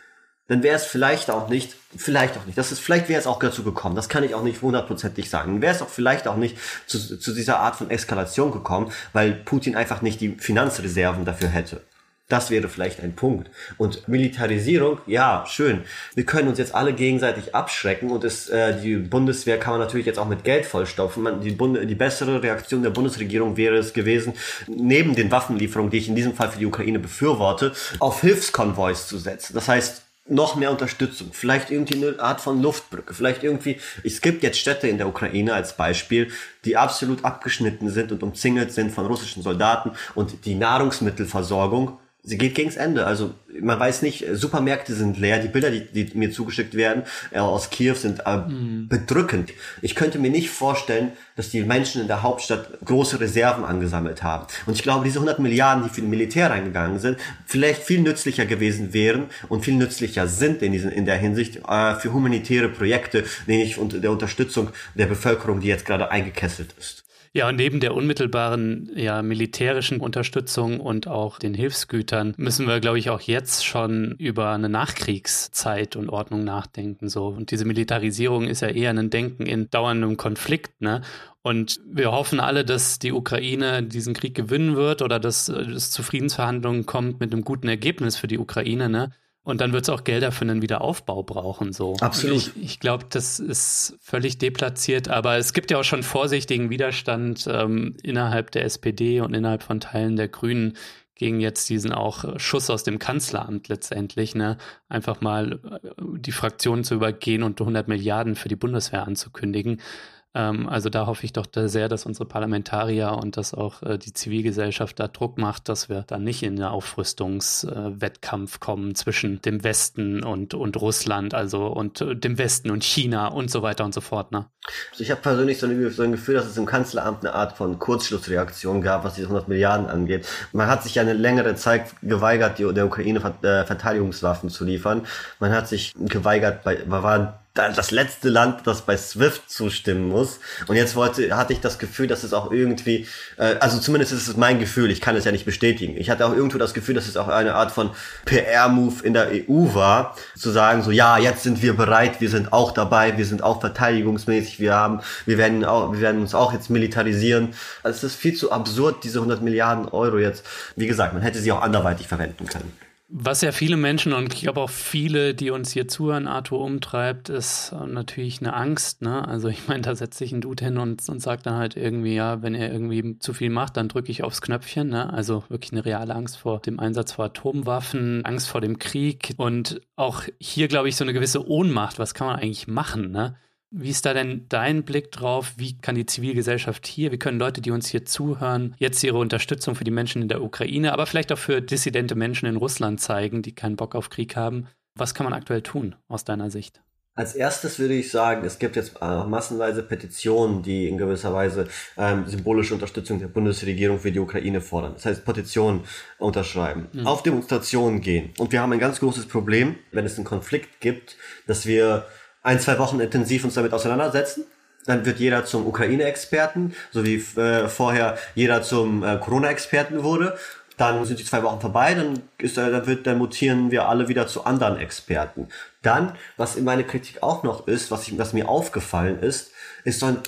dann 0.50 0.64
wäre 0.64 0.74
es 0.74 0.84
vielleicht 0.84 1.30
auch 1.30 1.48
nicht, 1.48 1.76
vielleicht 1.96 2.36
auch 2.36 2.44
nicht, 2.44 2.58
das 2.58 2.72
ist, 2.72 2.80
vielleicht 2.80 3.08
wäre 3.08 3.20
es 3.20 3.28
auch 3.28 3.38
dazu 3.38 3.62
gekommen, 3.62 3.94
das 3.94 4.08
kann 4.08 4.24
ich 4.24 4.34
auch 4.34 4.42
nicht 4.42 4.62
hundertprozentig 4.62 5.30
sagen, 5.30 5.62
wäre 5.62 5.72
es 5.72 5.80
auch 5.80 5.88
vielleicht 5.88 6.26
auch 6.26 6.36
nicht 6.36 6.58
zu, 6.88 6.98
zu 6.98 7.32
dieser 7.32 7.60
Art 7.60 7.76
von 7.76 7.88
Eskalation 7.88 8.50
gekommen, 8.50 8.90
weil 9.12 9.32
Putin 9.32 9.76
einfach 9.76 10.02
nicht 10.02 10.20
die 10.20 10.30
Finanzreserven 10.30 11.24
dafür 11.24 11.48
hätte. 11.50 11.82
Das 12.30 12.48
wäre 12.48 12.68
vielleicht 12.68 13.00
ein 13.02 13.14
Punkt. 13.16 13.50
Und 13.76 14.06
Militarisierung, 14.08 14.98
ja, 15.06 15.44
schön. 15.48 15.82
Wir 16.14 16.24
können 16.24 16.48
uns 16.48 16.58
jetzt 16.58 16.74
alle 16.74 16.92
gegenseitig 16.92 17.56
abschrecken 17.56 18.10
und 18.10 18.22
es, 18.22 18.48
äh, 18.48 18.80
die 18.80 18.96
Bundeswehr 18.96 19.58
kann 19.58 19.72
man 19.72 19.80
natürlich 19.80 20.06
jetzt 20.06 20.18
auch 20.18 20.28
mit 20.28 20.44
Geld 20.44 20.64
vollstopfen. 20.64 21.24
Man, 21.24 21.40
die, 21.40 21.50
Bund 21.50 21.76
die 21.82 21.94
bessere 21.96 22.40
Reaktion 22.40 22.84
der 22.84 22.90
Bundesregierung 22.90 23.56
wäre 23.56 23.76
es 23.76 23.92
gewesen, 23.92 24.34
neben 24.68 25.16
den 25.16 25.30
Waffenlieferungen, 25.32 25.90
die 25.90 25.98
ich 25.98 26.08
in 26.08 26.14
diesem 26.14 26.34
Fall 26.34 26.50
für 26.50 26.60
die 26.60 26.66
Ukraine 26.66 27.00
befürworte, 27.00 27.72
auf 27.98 28.20
Hilfskonvois 28.20 29.08
zu 29.08 29.18
setzen. 29.18 29.54
Das 29.54 29.66
heißt, 29.66 30.02
noch 30.28 30.54
mehr 30.54 30.70
Unterstützung, 30.70 31.30
vielleicht 31.32 31.72
irgendwie 31.72 32.06
eine 32.06 32.20
Art 32.20 32.40
von 32.40 32.62
Luftbrücke, 32.62 33.12
vielleicht 33.12 33.42
irgendwie, 33.42 33.80
es 34.04 34.20
gibt 34.20 34.44
jetzt 34.44 34.60
Städte 34.60 34.86
in 34.86 34.96
der 34.96 35.08
Ukraine 35.08 35.54
als 35.54 35.76
Beispiel, 35.76 36.30
die 36.64 36.76
absolut 36.76 37.24
abgeschnitten 37.24 37.90
sind 37.90 38.12
und 38.12 38.22
umzingelt 38.22 38.72
sind 38.72 38.92
von 38.92 39.06
russischen 39.06 39.42
Soldaten 39.42 39.90
und 40.14 40.44
die 40.44 40.54
Nahrungsmittelversorgung 40.54 41.98
sie 42.22 42.38
geht 42.38 42.54
gegens 42.54 42.76
Ende. 42.76 43.06
Also 43.06 43.34
man 43.60 43.78
weiß 43.78 44.02
nicht, 44.02 44.24
Supermärkte 44.32 44.94
sind 44.94 45.18
leer, 45.18 45.38
die 45.38 45.48
Bilder, 45.48 45.70
die, 45.70 45.84
die 45.84 46.16
mir 46.16 46.30
zugeschickt 46.30 46.74
werden 46.74 47.02
äh, 47.30 47.38
aus 47.38 47.70
Kiew 47.70 47.94
sind 47.94 48.20
äh, 48.26 48.36
mhm. 48.36 48.88
bedrückend. 48.88 49.52
Ich 49.82 49.94
könnte 49.94 50.18
mir 50.18 50.30
nicht 50.30 50.50
vorstellen, 50.50 51.12
dass 51.36 51.50
die 51.50 51.62
Menschen 51.62 52.02
in 52.02 52.08
der 52.08 52.22
Hauptstadt 52.22 52.78
große 52.84 53.20
Reserven 53.20 53.64
angesammelt 53.64 54.22
haben. 54.22 54.46
Und 54.66 54.74
ich 54.74 54.82
glaube, 54.82 55.04
diese 55.04 55.18
100 55.18 55.38
Milliarden, 55.38 55.84
die 55.84 55.90
für 55.90 56.00
den 56.00 56.10
Militär 56.10 56.50
reingegangen 56.50 56.98
sind, 56.98 57.18
vielleicht 57.46 57.82
viel 57.82 58.00
nützlicher 58.00 58.46
gewesen 58.46 58.92
wären 58.92 59.26
und 59.48 59.64
viel 59.64 59.74
nützlicher 59.74 60.28
sind 60.28 60.62
in, 60.62 60.72
diesen, 60.72 60.90
in 60.90 61.06
der 61.06 61.16
Hinsicht 61.16 61.60
äh, 61.68 61.94
für 61.94 62.12
humanitäre 62.12 62.68
Projekte, 62.68 63.24
nämlich 63.46 63.78
und 63.78 64.02
der 64.02 64.10
Unterstützung 64.10 64.70
der 64.94 65.06
Bevölkerung, 65.06 65.60
die 65.60 65.68
jetzt 65.68 65.86
gerade 65.86 66.10
eingekesselt 66.10 66.74
ist. 66.78 66.99
Ja, 67.32 67.48
und 67.48 67.54
neben 67.54 67.78
der 67.78 67.94
unmittelbaren 67.94 68.90
ja, 68.96 69.22
militärischen 69.22 70.00
Unterstützung 70.00 70.80
und 70.80 71.06
auch 71.06 71.38
den 71.38 71.54
Hilfsgütern 71.54 72.34
müssen 72.36 72.66
wir, 72.66 72.80
glaube 72.80 72.98
ich, 72.98 73.08
auch 73.08 73.20
jetzt 73.20 73.64
schon 73.64 74.16
über 74.18 74.50
eine 74.50 74.68
Nachkriegszeit 74.68 75.94
und 75.94 76.08
Ordnung 76.08 76.42
nachdenken. 76.42 77.08
So. 77.08 77.28
Und 77.28 77.52
diese 77.52 77.64
Militarisierung 77.64 78.48
ist 78.48 78.62
ja 78.62 78.68
eher 78.68 78.90
ein 78.90 79.10
Denken 79.10 79.46
in 79.46 79.70
dauerndem 79.70 80.16
Konflikt. 80.16 80.80
Ne? 80.80 81.02
Und 81.42 81.80
wir 81.86 82.10
hoffen 82.10 82.40
alle, 82.40 82.64
dass 82.64 82.98
die 82.98 83.12
Ukraine 83.12 83.84
diesen 83.84 84.12
Krieg 84.12 84.34
gewinnen 84.34 84.74
wird 84.74 85.00
oder 85.00 85.20
dass 85.20 85.48
es 85.48 85.92
zu 85.92 86.02
Friedensverhandlungen 86.02 86.84
kommt 86.84 87.20
mit 87.20 87.32
einem 87.32 87.44
guten 87.44 87.68
Ergebnis 87.68 88.16
für 88.16 88.26
die 88.26 88.38
Ukraine. 88.38 88.88
Ne? 88.88 89.12
Und 89.42 89.60
dann 89.62 89.72
wird 89.72 89.84
es 89.84 89.88
auch 89.88 90.04
Gelder 90.04 90.32
für 90.32 90.42
einen 90.42 90.60
Wiederaufbau 90.60 91.22
brauchen. 91.22 91.72
So. 91.72 91.96
Absolut. 92.00 92.52
Ich, 92.56 92.62
ich 92.62 92.80
glaube, 92.80 93.06
das 93.08 93.40
ist 93.40 93.96
völlig 94.00 94.36
deplatziert, 94.38 95.08
aber 95.08 95.38
es 95.38 95.54
gibt 95.54 95.70
ja 95.70 95.78
auch 95.78 95.84
schon 95.84 96.02
vorsichtigen 96.02 96.68
Widerstand 96.68 97.48
ähm, 97.50 97.96
innerhalb 98.02 98.50
der 98.50 98.64
SPD 98.64 99.20
und 99.20 99.34
innerhalb 99.34 99.62
von 99.62 99.80
Teilen 99.80 100.16
der 100.16 100.28
Grünen 100.28 100.76
gegen 101.14 101.40
jetzt 101.40 101.68
diesen 101.68 101.92
auch 101.92 102.38
Schuss 102.38 102.70
aus 102.70 102.82
dem 102.82 102.98
Kanzleramt 102.98 103.68
letztendlich, 103.68 104.34
ne? 104.34 104.56
Einfach 104.88 105.20
mal 105.20 105.60
äh, 105.82 105.90
die 106.16 106.32
Fraktion 106.32 106.82
zu 106.82 106.94
übergehen 106.94 107.42
und 107.42 107.60
100 107.60 107.88
Milliarden 107.88 108.36
für 108.36 108.48
die 108.48 108.56
Bundeswehr 108.56 109.06
anzukündigen. 109.06 109.82
Ähm, 110.32 110.68
also 110.68 110.90
da 110.90 111.06
hoffe 111.06 111.24
ich 111.24 111.32
doch 111.32 111.46
sehr, 111.52 111.88
dass 111.88 112.06
unsere 112.06 112.24
Parlamentarier 112.24 113.18
und 113.20 113.36
dass 113.36 113.52
auch 113.52 113.82
äh, 113.82 113.98
die 113.98 114.12
Zivilgesellschaft 114.12 115.00
da 115.00 115.08
Druck 115.08 115.38
macht, 115.38 115.68
dass 115.68 115.88
wir 115.88 116.04
da 116.06 116.18
nicht 116.18 116.42
in 116.42 116.54
einen 116.54 116.68
Aufrüstungswettkampf 116.68 118.60
kommen 118.60 118.94
zwischen 118.94 119.42
dem 119.42 119.64
Westen 119.64 120.22
und, 120.22 120.54
und 120.54 120.80
Russland, 120.80 121.34
also 121.34 121.66
und 121.66 122.00
äh, 122.00 122.14
dem 122.14 122.38
Westen 122.38 122.70
und 122.70 122.84
China 122.84 123.28
und 123.28 123.50
so 123.50 123.62
weiter 123.62 123.84
und 123.84 123.92
so 123.92 124.00
fort. 124.00 124.30
Ne? 124.30 124.46
Also 124.92 125.02
ich 125.02 125.10
habe 125.10 125.20
persönlich 125.20 125.58
so 125.58 125.66
ein, 125.66 125.90
so 125.90 126.02
ein 126.02 126.12
Gefühl, 126.12 126.34
dass 126.34 126.46
es 126.46 126.56
im 126.56 126.66
Kanzleramt 126.66 127.24
eine 127.24 127.34
Art 127.34 127.56
von 127.56 127.80
Kurzschlussreaktion 127.80 128.82
gab, 128.82 129.02
was 129.04 129.14
die 129.14 129.22
100 129.22 129.48
Milliarden 129.48 129.86
angeht. 129.86 130.28
Man 130.52 130.68
hat 130.68 130.84
sich 130.84 130.94
ja 130.94 131.02
eine 131.02 131.14
längere 131.14 131.56
Zeit 131.56 131.86
geweigert, 132.02 132.58
die, 132.58 132.72
der 132.72 132.86
Ukraine 132.86 133.18
äh, 133.42 133.64
Verteidigungswaffen 133.64 134.48
zu 134.48 134.64
liefern. 134.64 135.06
Man 135.40 135.52
hat 135.52 135.66
sich 135.66 135.94
geweigert, 135.98 136.62
bei, 136.62 136.84
man 136.86 137.02
war 137.02 137.39
das 137.54 137.90
letzte 137.90 138.28
Land, 138.28 138.66
das 138.66 138.82
bei 138.82 138.96
SWIFT 138.96 139.50
zustimmen 139.50 140.08
muss. 140.08 140.38
Und 140.68 140.76
jetzt 140.76 140.94
wollte, 140.94 141.36
hatte 141.36 141.52
ich 141.52 141.60
das 141.60 141.80
Gefühl, 141.80 142.06
dass 142.06 142.22
es 142.22 142.32
auch 142.32 142.52
irgendwie, 142.52 143.06
äh, 143.38 143.56
also 143.58 143.78
zumindest 143.80 144.12
ist 144.12 144.28
es 144.28 144.36
mein 144.36 144.60
Gefühl, 144.60 144.90
ich 144.90 145.00
kann 145.00 145.16
es 145.16 145.24
ja 145.24 145.32
nicht 145.32 145.46
bestätigen. 145.46 145.96
Ich 145.96 146.10
hatte 146.10 146.26
auch 146.26 146.32
irgendwo 146.32 146.58
das 146.58 146.74
Gefühl, 146.74 146.94
dass 146.94 147.08
es 147.08 147.16
auch 147.16 147.26
eine 147.26 147.54
Art 147.54 147.72
von 147.72 147.90
PR-Move 148.24 149.04
in 149.04 149.14
der 149.14 149.28
EU 149.32 149.74
war, 149.74 150.16
zu 150.36 150.50
sagen 150.50 150.82
so, 150.82 150.92
ja, 150.92 151.18
jetzt 151.18 151.42
sind 151.42 151.60
wir 151.60 151.76
bereit, 151.76 152.20
wir 152.20 152.30
sind 152.30 152.52
auch 152.52 152.70
dabei, 152.70 153.18
wir 153.18 153.26
sind 153.26 153.42
auch 153.42 153.60
verteidigungsmäßig, 153.60 154.60
wir 154.60 154.74
haben, 154.74 155.00
wir 155.26 155.36
werden 155.36 155.64
auch, 155.64 155.92
wir 155.92 156.00
werden 156.00 156.20
uns 156.20 156.34
auch 156.34 156.52
jetzt 156.52 156.70
militarisieren. 156.70 157.54
Also 157.82 157.96
es 157.96 158.12
ist 158.12 158.20
viel 158.20 158.34
zu 158.34 158.52
absurd, 158.52 159.02
diese 159.02 159.18
100 159.18 159.42
Milliarden 159.42 159.88
Euro 159.88 160.18
jetzt. 160.18 160.44
Wie 160.76 160.86
gesagt, 160.86 161.14
man 161.14 161.22
hätte 161.22 161.40
sie 161.40 161.50
auch 161.50 161.62
anderweitig 161.62 162.06
verwenden 162.06 162.46
können. 162.46 162.89
Was 163.12 163.40
ja 163.40 163.50
viele 163.50 163.76
Menschen 163.76 164.12
und 164.12 164.32
ich 164.34 164.42
glaube 164.42 164.60
auch 164.60 164.70
viele, 164.70 165.34
die 165.34 165.50
uns 165.50 165.72
hier 165.72 165.88
zuhören, 165.88 166.28
Arthur 166.28 166.60
umtreibt, 166.60 167.28
ist 167.28 167.72
natürlich 167.72 168.40
eine 168.40 168.54
Angst. 168.54 169.02
Ne? 169.02 169.26
Also 169.26 169.48
ich 169.48 169.66
meine, 169.66 169.82
da 169.82 169.96
setzt 169.96 170.18
sich 170.18 170.30
ein 170.30 170.40
Dude 170.40 170.64
hin 170.64 170.78
und, 170.78 171.08
und 171.08 171.20
sagt 171.20 171.46
dann 171.46 171.54
halt 171.54 171.76
irgendwie, 171.76 172.14
ja, 172.14 172.40
wenn 172.42 172.54
er 172.54 172.72
irgendwie 172.72 173.18
zu 173.18 173.34
viel 173.34 173.50
macht, 173.50 173.76
dann 173.76 173.88
drücke 173.88 174.12
ich 174.12 174.22
aufs 174.22 174.40
Knöpfchen. 174.42 174.88
Ne? 174.88 175.12
Also 175.12 175.42
wirklich 175.48 175.72
eine 175.72 175.84
reale 175.84 176.14
Angst 176.14 176.36
vor 176.36 176.60
dem 176.60 176.78
Einsatz 176.78 177.10
von 177.12 177.26
Atomwaffen, 177.26 178.24
Angst 178.24 178.48
vor 178.48 178.60
dem 178.60 178.78
Krieg 178.78 179.34
und 179.38 179.80
auch 179.96 180.22
hier, 180.38 180.68
glaube 180.68 180.88
ich, 180.88 180.94
so 180.94 181.04
eine 181.04 181.12
gewisse 181.12 181.48
Ohnmacht. 181.48 181.98
Was 181.98 182.14
kann 182.14 182.28
man 182.28 182.36
eigentlich 182.36 182.68
machen? 182.68 183.10
Ne? 183.10 183.34
Wie 183.72 183.90
ist 183.90 184.04
da 184.04 184.14
denn 184.14 184.46
dein 184.48 184.82
Blick 184.82 185.12
drauf? 185.12 185.52
Wie 185.56 185.78
kann 185.78 185.94
die 185.94 186.06
Zivilgesellschaft 186.06 186.88
hier, 186.88 187.12
wie 187.12 187.18
können 187.18 187.38
Leute, 187.38 187.60
die 187.60 187.70
uns 187.70 187.88
hier 187.88 188.04
zuhören, 188.04 188.74
jetzt 188.78 189.02
ihre 189.04 189.18
Unterstützung 189.18 189.76
für 189.76 189.84
die 189.84 189.92
Menschen 189.92 190.22
in 190.22 190.28
der 190.28 190.42
Ukraine, 190.42 190.92
aber 190.92 191.06
vielleicht 191.06 191.30
auch 191.30 191.38
für 191.38 191.62
dissidente 191.62 192.16
Menschen 192.16 192.46
in 192.46 192.56
Russland 192.56 193.00
zeigen, 193.00 193.42
die 193.42 193.54
keinen 193.54 193.76
Bock 193.76 193.94
auf 193.94 194.10
Krieg 194.10 194.34
haben? 194.34 194.66
Was 194.96 195.14
kann 195.14 195.22
man 195.22 195.34
aktuell 195.34 195.62
tun 195.62 195.94
aus 196.08 196.24
deiner 196.24 196.50
Sicht? 196.50 196.82
Als 197.14 197.34
erstes 197.34 197.78
würde 197.78 197.94
ich 197.94 198.10
sagen, 198.10 198.44
es 198.44 198.58
gibt 198.58 198.76
jetzt 198.76 198.94
äh, 199.00 199.24
massenweise 199.24 199.82
Petitionen, 199.82 200.62
die 200.62 200.88
in 200.88 200.96
gewisser 200.96 201.32
Weise 201.32 201.68
ähm, 201.96 202.26
symbolische 202.26 202.74
Unterstützung 202.74 203.20
der 203.20 203.28
Bundesregierung 203.28 203.98
für 203.98 204.10
die 204.10 204.20
Ukraine 204.20 204.60
fordern. 204.60 204.94
Das 204.94 205.06
heißt, 205.06 205.24
Petitionen 205.24 205.82
unterschreiben, 206.18 206.88
mhm. 206.92 207.06
auf 207.06 207.22
Demonstrationen 207.22 208.00
gehen. 208.00 208.30
Und 208.38 208.52
wir 208.52 208.62
haben 208.62 208.72
ein 208.72 208.78
ganz 208.78 209.00
großes 209.00 209.26
Problem, 209.26 209.76
wenn 209.92 210.06
es 210.06 210.16
einen 210.16 210.24
Konflikt 210.24 210.80
gibt, 210.80 211.16
dass 211.46 211.66
wir 211.66 212.06
ein, 212.42 212.60
zwei 212.60 212.78
Wochen 212.78 213.00
intensiv 213.00 213.44
uns 213.44 213.54
damit 213.54 213.72
auseinandersetzen. 213.72 214.44
Dann 214.86 215.04
wird 215.04 215.18
jeder 215.18 215.44
zum 215.44 215.66
Ukraine-Experten, 215.66 216.74
so 216.90 217.04
wie 217.04 217.16
äh, 217.38 217.68
vorher 217.68 218.18
jeder 218.34 218.62
zum 218.62 219.04
äh, 219.04 219.18
Corona-Experten 219.18 220.02
wurde. 220.02 220.38
Dann 220.78 221.04
sind 221.04 221.20
die 221.20 221.24
zwei 221.24 221.42
Wochen 221.42 221.60
vorbei, 221.60 221.92
dann 221.92 222.22
ist, 222.38 222.56
äh, 222.56 222.70
dann 222.70 222.86
wird, 222.86 223.06
dann 223.06 223.18
mutieren 223.18 223.70
wir 223.70 223.86
alle 223.88 224.08
wieder 224.08 224.26
zu 224.26 224.44
anderen 224.44 224.78
Experten. 224.78 225.48
Dann, 225.82 226.16
was 226.38 226.56
in 226.56 226.64
meiner 226.64 226.84
Kritik 226.84 227.22
auch 227.22 227.42
noch 227.42 227.68
ist, 227.68 227.90
was, 227.90 228.08
ich, 228.08 228.16
was 228.18 228.32
mir 228.32 228.48
aufgefallen 228.48 229.20
ist, 229.20 229.52
ist 229.84 230.00
so 230.00 230.06
ein 230.06 230.18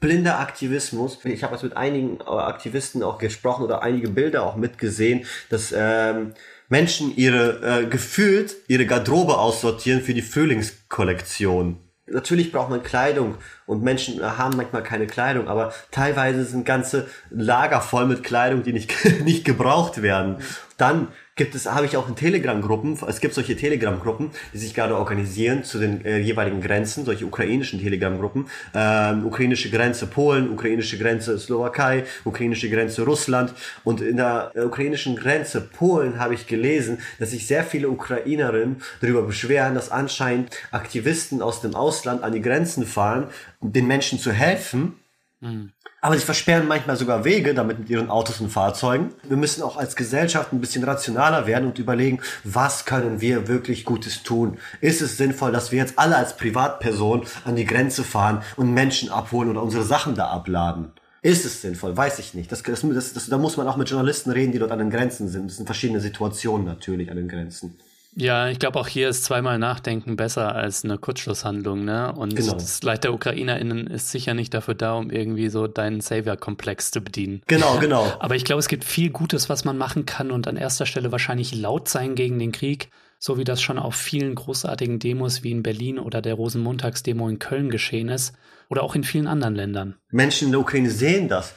blinder 0.00 0.38
Aktivismus. 0.38 1.18
Ich 1.24 1.42
habe 1.42 1.54
jetzt 1.54 1.62
mit 1.62 1.78
einigen 1.78 2.20
äh, 2.20 2.24
Aktivisten 2.24 3.02
auch 3.02 3.16
gesprochen 3.16 3.64
oder 3.64 3.82
einige 3.82 4.10
Bilder 4.10 4.44
auch 4.44 4.56
mitgesehen, 4.56 5.24
dass 5.48 5.72
ähm, 5.74 6.34
Menschen 6.68 7.14
ihre 7.16 7.82
äh, 7.82 7.86
gefühlt 7.86 8.56
ihre 8.68 8.86
Garderobe 8.86 9.38
aussortieren 9.38 10.00
für 10.00 10.14
die 10.14 10.22
Frühlingskollektion. 10.22 11.78
Natürlich 12.06 12.52
braucht 12.52 12.68
man 12.68 12.82
Kleidung 12.82 13.36
und 13.64 13.82
Menschen 13.82 14.22
haben 14.22 14.56
manchmal 14.58 14.82
keine 14.82 15.06
Kleidung, 15.06 15.48
aber 15.48 15.72
teilweise 15.90 16.44
sind 16.44 16.66
ganze 16.66 17.08
Lager 17.30 17.80
voll 17.80 18.04
mit 18.06 18.22
Kleidung, 18.22 18.62
die 18.62 18.74
nicht, 18.74 18.92
nicht 19.24 19.44
gebraucht 19.44 20.02
werden. 20.02 20.36
Dann 20.76 21.08
gibt 21.36 21.54
es, 21.56 21.66
habe 21.66 21.86
ich 21.86 21.96
auch 21.96 22.08
in 22.08 22.14
Telegram-Gruppen, 22.14 22.96
es 23.08 23.20
gibt 23.20 23.34
solche 23.34 23.56
Telegram-Gruppen, 23.56 24.30
die 24.52 24.58
sich 24.58 24.72
gerade 24.72 24.96
organisieren 24.96 25.64
zu 25.64 25.78
den 25.78 26.04
äh, 26.04 26.18
jeweiligen 26.18 26.60
Grenzen, 26.60 27.04
solche 27.04 27.26
ukrainischen 27.26 27.80
Telegram-Gruppen, 27.80 28.48
ähm, 28.72 29.26
ukrainische 29.26 29.70
Grenze 29.70 30.06
Polen, 30.06 30.50
ukrainische 30.50 30.96
Grenze 30.96 31.38
Slowakei, 31.38 32.04
ukrainische 32.24 32.70
Grenze 32.70 33.02
Russland. 33.02 33.52
Und 33.82 34.00
in 34.00 34.16
der 34.16 34.52
äh, 34.54 34.60
ukrainischen 34.60 35.16
Grenze 35.16 35.60
Polen 35.60 36.20
habe 36.20 36.34
ich 36.34 36.46
gelesen, 36.46 36.98
dass 37.18 37.32
sich 37.32 37.48
sehr 37.48 37.64
viele 37.64 37.88
Ukrainerinnen 37.88 38.82
darüber 39.00 39.22
beschweren, 39.22 39.74
dass 39.74 39.90
anscheinend 39.90 40.56
Aktivisten 40.70 41.42
aus 41.42 41.60
dem 41.60 41.74
Ausland 41.74 42.22
an 42.22 42.32
die 42.32 42.42
Grenzen 42.42 42.86
fahren, 42.86 43.26
den 43.60 43.88
Menschen 43.88 44.20
zu 44.20 44.30
helfen, 44.30 45.00
mhm 45.40 45.73
aber 46.04 46.18
sie 46.18 46.24
versperren 46.26 46.68
manchmal 46.68 46.98
sogar 46.98 47.24
Wege 47.24 47.54
damit 47.54 47.78
mit 47.78 47.88
ihren 47.88 48.10
Autos 48.10 48.38
und 48.38 48.50
Fahrzeugen. 48.50 49.14
Wir 49.22 49.38
müssen 49.38 49.62
auch 49.62 49.78
als 49.78 49.96
Gesellschaft 49.96 50.52
ein 50.52 50.60
bisschen 50.60 50.84
rationaler 50.84 51.46
werden 51.46 51.64
und 51.64 51.78
überlegen, 51.78 52.20
was 52.44 52.84
können 52.84 53.22
wir 53.22 53.48
wirklich 53.48 53.86
Gutes 53.86 54.22
tun? 54.22 54.58
Ist 54.82 55.00
es 55.00 55.16
sinnvoll, 55.16 55.50
dass 55.50 55.72
wir 55.72 55.78
jetzt 55.78 55.98
alle 55.98 56.16
als 56.16 56.36
Privatperson 56.36 57.22
an 57.46 57.56
die 57.56 57.64
Grenze 57.64 58.04
fahren 58.04 58.42
und 58.56 58.74
Menschen 58.74 59.08
abholen 59.08 59.48
oder 59.48 59.62
unsere 59.62 59.82
Sachen 59.82 60.14
da 60.14 60.28
abladen? 60.28 60.92
Ist 61.22 61.46
es 61.46 61.62
sinnvoll? 61.62 61.96
Weiß 61.96 62.18
ich 62.18 62.34
nicht. 62.34 62.52
Das, 62.52 62.62
das, 62.62 62.82
das, 63.14 63.26
da 63.30 63.38
muss 63.38 63.56
man 63.56 63.66
auch 63.66 63.78
mit 63.78 63.88
Journalisten 63.88 64.30
reden, 64.30 64.52
die 64.52 64.58
dort 64.58 64.72
an 64.72 64.80
den 64.80 64.90
Grenzen 64.90 65.30
sind. 65.30 65.48
Das 65.48 65.56
sind 65.56 65.64
verschiedene 65.64 66.00
Situationen 66.00 66.66
natürlich 66.66 67.10
an 67.10 67.16
den 67.16 67.28
Grenzen. 67.28 67.78
Ja, 68.16 68.48
ich 68.48 68.58
glaube 68.58 68.78
auch 68.78 68.86
hier 68.86 69.08
ist 69.08 69.24
zweimal 69.24 69.58
Nachdenken 69.58 70.16
besser 70.16 70.54
als 70.54 70.84
eine 70.84 70.98
Kurzschlusshandlung, 70.98 71.84
ne? 71.84 72.12
Und 72.12 72.36
genau. 72.36 72.52
das 72.52 72.82
Leid 72.82 73.04
der 73.04 73.12
UkrainerInnen 73.12 73.88
ist 73.88 74.10
sicher 74.10 74.34
nicht 74.34 74.54
dafür 74.54 74.74
da, 74.74 74.94
um 74.94 75.10
irgendwie 75.10 75.48
so 75.48 75.66
deinen 75.66 76.00
Savior-Komplex 76.00 76.92
zu 76.92 77.00
bedienen. 77.00 77.42
Genau, 77.46 77.76
genau. 77.80 78.12
Aber 78.20 78.36
ich 78.36 78.44
glaube, 78.44 78.60
es 78.60 78.68
gibt 78.68 78.84
viel 78.84 79.10
Gutes, 79.10 79.48
was 79.48 79.64
man 79.64 79.76
machen 79.76 80.06
kann 80.06 80.30
und 80.30 80.46
an 80.46 80.56
erster 80.56 80.86
Stelle 80.86 81.10
wahrscheinlich 81.10 81.54
laut 81.54 81.88
sein 81.88 82.14
gegen 82.14 82.38
den 82.38 82.52
Krieg, 82.52 82.90
so 83.18 83.36
wie 83.36 83.44
das 83.44 83.60
schon 83.60 83.78
auf 83.78 83.96
vielen 83.96 84.34
großartigen 84.34 84.98
Demos 85.00 85.42
wie 85.42 85.50
in 85.50 85.62
Berlin 85.62 85.98
oder 85.98 86.22
der 86.22 86.34
Rosenmontagsdemo 86.34 87.28
in 87.28 87.38
Köln 87.38 87.70
geschehen 87.70 88.08
ist 88.08 88.34
oder 88.68 88.82
auch 88.82 88.94
in 88.94 89.04
vielen 89.04 89.26
anderen 89.26 89.54
Ländern. 89.54 89.96
Menschen 90.10 90.46
in 90.46 90.52
der 90.52 90.60
Ukraine 90.60 90.90
sehen 90.90 91.28
das 91.28 91.54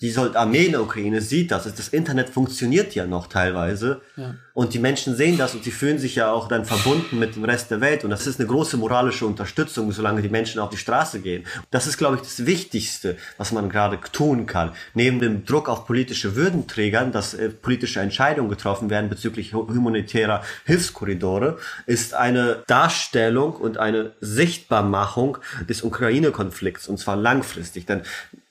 die 0.00 0.14
Armee 0.16 0.66
in 0.66 0.72
der 0.72 0.82
Ukraine 0.82 1.20
sieht 1.20 1.50
das. 1.50 1.64
Das 1.64 1.88
Internet 1.88 2.28
funktioniert 2.28 2.94
ja 2.94 3.06
noch 3.06 3.28
teilweise. 3.28 4.02
Ja. 4.16 4.34
Und 4.52 4.74
die 4.74 4.78
Menschen 4.78 5.16
sehen 5.16 5.38
das 5.38 5.54
und 5.54 5.64
sie 5.64 5.70
fühlen 5.70 5.98
sich 5.98 6.16
ja 6.16 6.30
auch 6.30 6.48
dann 6.48 6.64
verbunden 6.64 7.18
mit 7.18 7.36
dem 7.36 7.44
Rest 7.44 7.70
der 7.70 7.80
Welt. 7.80 8.04
Und 8.04 8.10
das 8.10 8.26
ist 8.26 8.38
eine 8.38 8.48
große 8.48 8.76
moralische 8.76 9.24
Unterstützung, 9.24 9.90
solange 9.92 10.20
die 10.20 10.28
Menschen 10.28 10.60
auf 10.60 10.70
die 10.70 10.76
Straße 10.76 11.20
gehen. 11.20 11.44
Das 11.70 11.86
ist, 11.86 11.96
glaube 11.96 12.16
ich, 12.16 12.22
das 12.22 12.44
Wichtigste, 12.44 13.16
was 13.38 13.52
man 13.52 13.68
gerade 13.68 13.98
tun 14.12 14.46
kann. 14.46 14.72
Neben 14.94 15.20
dem 15.20 15.44
Druck 15.44 15.68
auf 15.68 15.86
politische 15.86 16.36
Würdenträgern, 16.36 17.10
dass 17.10 17.34
äh, 17.34 17.48
politische 17.48 18.00
Entscheidungen 18.00 18.48
getroffen 18.48 18.90
werden 18.90 19.08
bezüglich 19.08 19.54
humanitärer 19.54 20.42
Hilfskorridore, 20.66 21.58
ist 21.86 22.14
eine 22.14 22.62
Darstellung 22.66 23.54
und 23.54 23.78
eine 23.78 24.12
Sichtbarmachung 24.20 25.38
des 25.68 25.82
Ukraine-Konflikts. 25.82 26.88
Und 26.88 26.98
zwar 26.98 27.16
langfristig. 27.16 27.86
Denn 27.86 28.02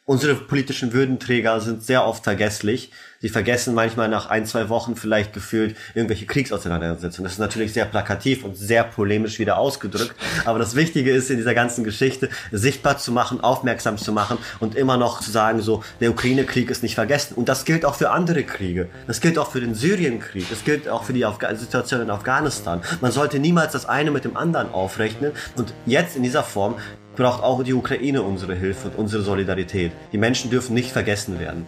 unsere 0.05 0.35
politischen 0.35 0.91
Würdenträger 0.91 1.61
sind 1.61 1.83
sehr 1.83 2.05
oft 2.05 2.23
vergesslich. 2.25 2.91
Sie 3.19 3.29
vergessen 3.29 3.73
manchmal 3.73 4.09
nach 4.09 4.29
ein, 4.29 4.45
zwei 4.45 4.67
Wochen 4.67 4.97
vielleicht 4.97 5.31
gefühlt 5.31 5.77
irgendwelche 5.93 6.25
Kriegsauseinandersetzungen. 6.25 7.23
Das 7.23 7.33
ist 7.33 7.39
natürlich 7.39 7.71
sehr 7.71 7.85
plakativ 7.85 8.43
und 8.43 8.57
sehr 8.57 8.83
polemisch 8.83 9.39
wieder 9.39 9.57
ausgedrückt. 9.57 10.13
Aber 10.43 10.59
das 10.59 10.75
Wichtige 10.75 11.11
ist 11.11 11.31
in 11.31 11.37
dieser 11.37 11.53
ganzen 11.53 11.85
Geschichte, 11.85 12.27
sichtbar 12.51 12.97
zu 12.97 13.13
machen, 13.13 13.39
aufmerksam 13.39 13.97
zu 13.97 14.11
machen 14.11 14.37
und 14.59 14.75
immer 14.75 14.97
noch 14.97 15.21
zu 15.21 15.31
sagen, 15.31 15.61
so, 15.61 15.85
der 16.01 16.09
Ukraine-Krieg 16.09 16.69
ist 16.69 16.83
nicht 16.83 16.95
vergessen. 16.95 17.35
Und 17.35 17.47
das 17.47 17.63
gilt 17.63 17.85
auch 17.85 17.95
für 17.95 18.11
andere 18.11 18.43
Kriege. 18.43 18.89
Das 19.07 19.21
gilt 19.21 19.37
auch 19.37 19.51
für 19.51 19.61
den 19.61 19.73
Syrien-Krieg. 19.73 20.49
Das 20.49 20.65
gilt 20.65 20.89
auch 20.89 21.05
für 21.05 21.13
die 21.13 21.23
Afga 21.23 21.55
Situation 21.55 22.01
in 22.01 22.09
Afghanistan. 22.09 22.81
Man 22.99 23.13
sollte 23.13 23.39
niemals 23.39 23.71
das 23.71 23.85
eine 23.85 24.11
mit 24.11 24.25
dem 24.25 24.35
anderen 24.35 24.69
aufrechnen. 24.73 25.31
Und 25.55 25.73
jetzt 25.85 26.17
in 26.17 26.23
dieser 26.23 26.43
Form 26.43 26.75
braucht 27.15 27.43
auch 27.43 27.63
die 27.63 27.73
Ukraine 27.73 28.21
unsere 28.21 28.55
Hilfe 28.55 28.89
und 28.89 28.97
unsere 28.97 29.23
Solidarität. 29.23 29.91
Die 30.11 30.17
Menschen 30.17 30.49
dürfen 30.49 30.73
nicht 30.73 30.91
vergessen 30.91 31.39
werden. 31.39 31.65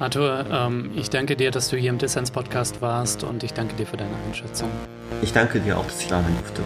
Arthur, 0.00 0.46
ähm, 0.50 0.92
ich 0.94 1.10
danke 1.10 1.34
dir, 1.34 1.50
dass 1.50 1.70
du 1.70 1.76
hier 1.76 1.90
im 1.90 1.98
Dissens-Podcast 1.98 2.80
warst 2.80 3.24
und 3.24 3.42
ich 3.42 3.52
danke 3.52 3.74
dir 3.74 3.86
für 3.86 3.96
deine 3.96 4.14
Einschätzung. 4.28 4.70
Ich 5.22 5.32
danke 5.32 5.58
dir 5.60 5.76
auch, 5.76 5.84
dass 5.86 6.00
ich 6.00 6.08
da 6.08 6.22
sein 6.22 6.36
durfte. 6.36 6.62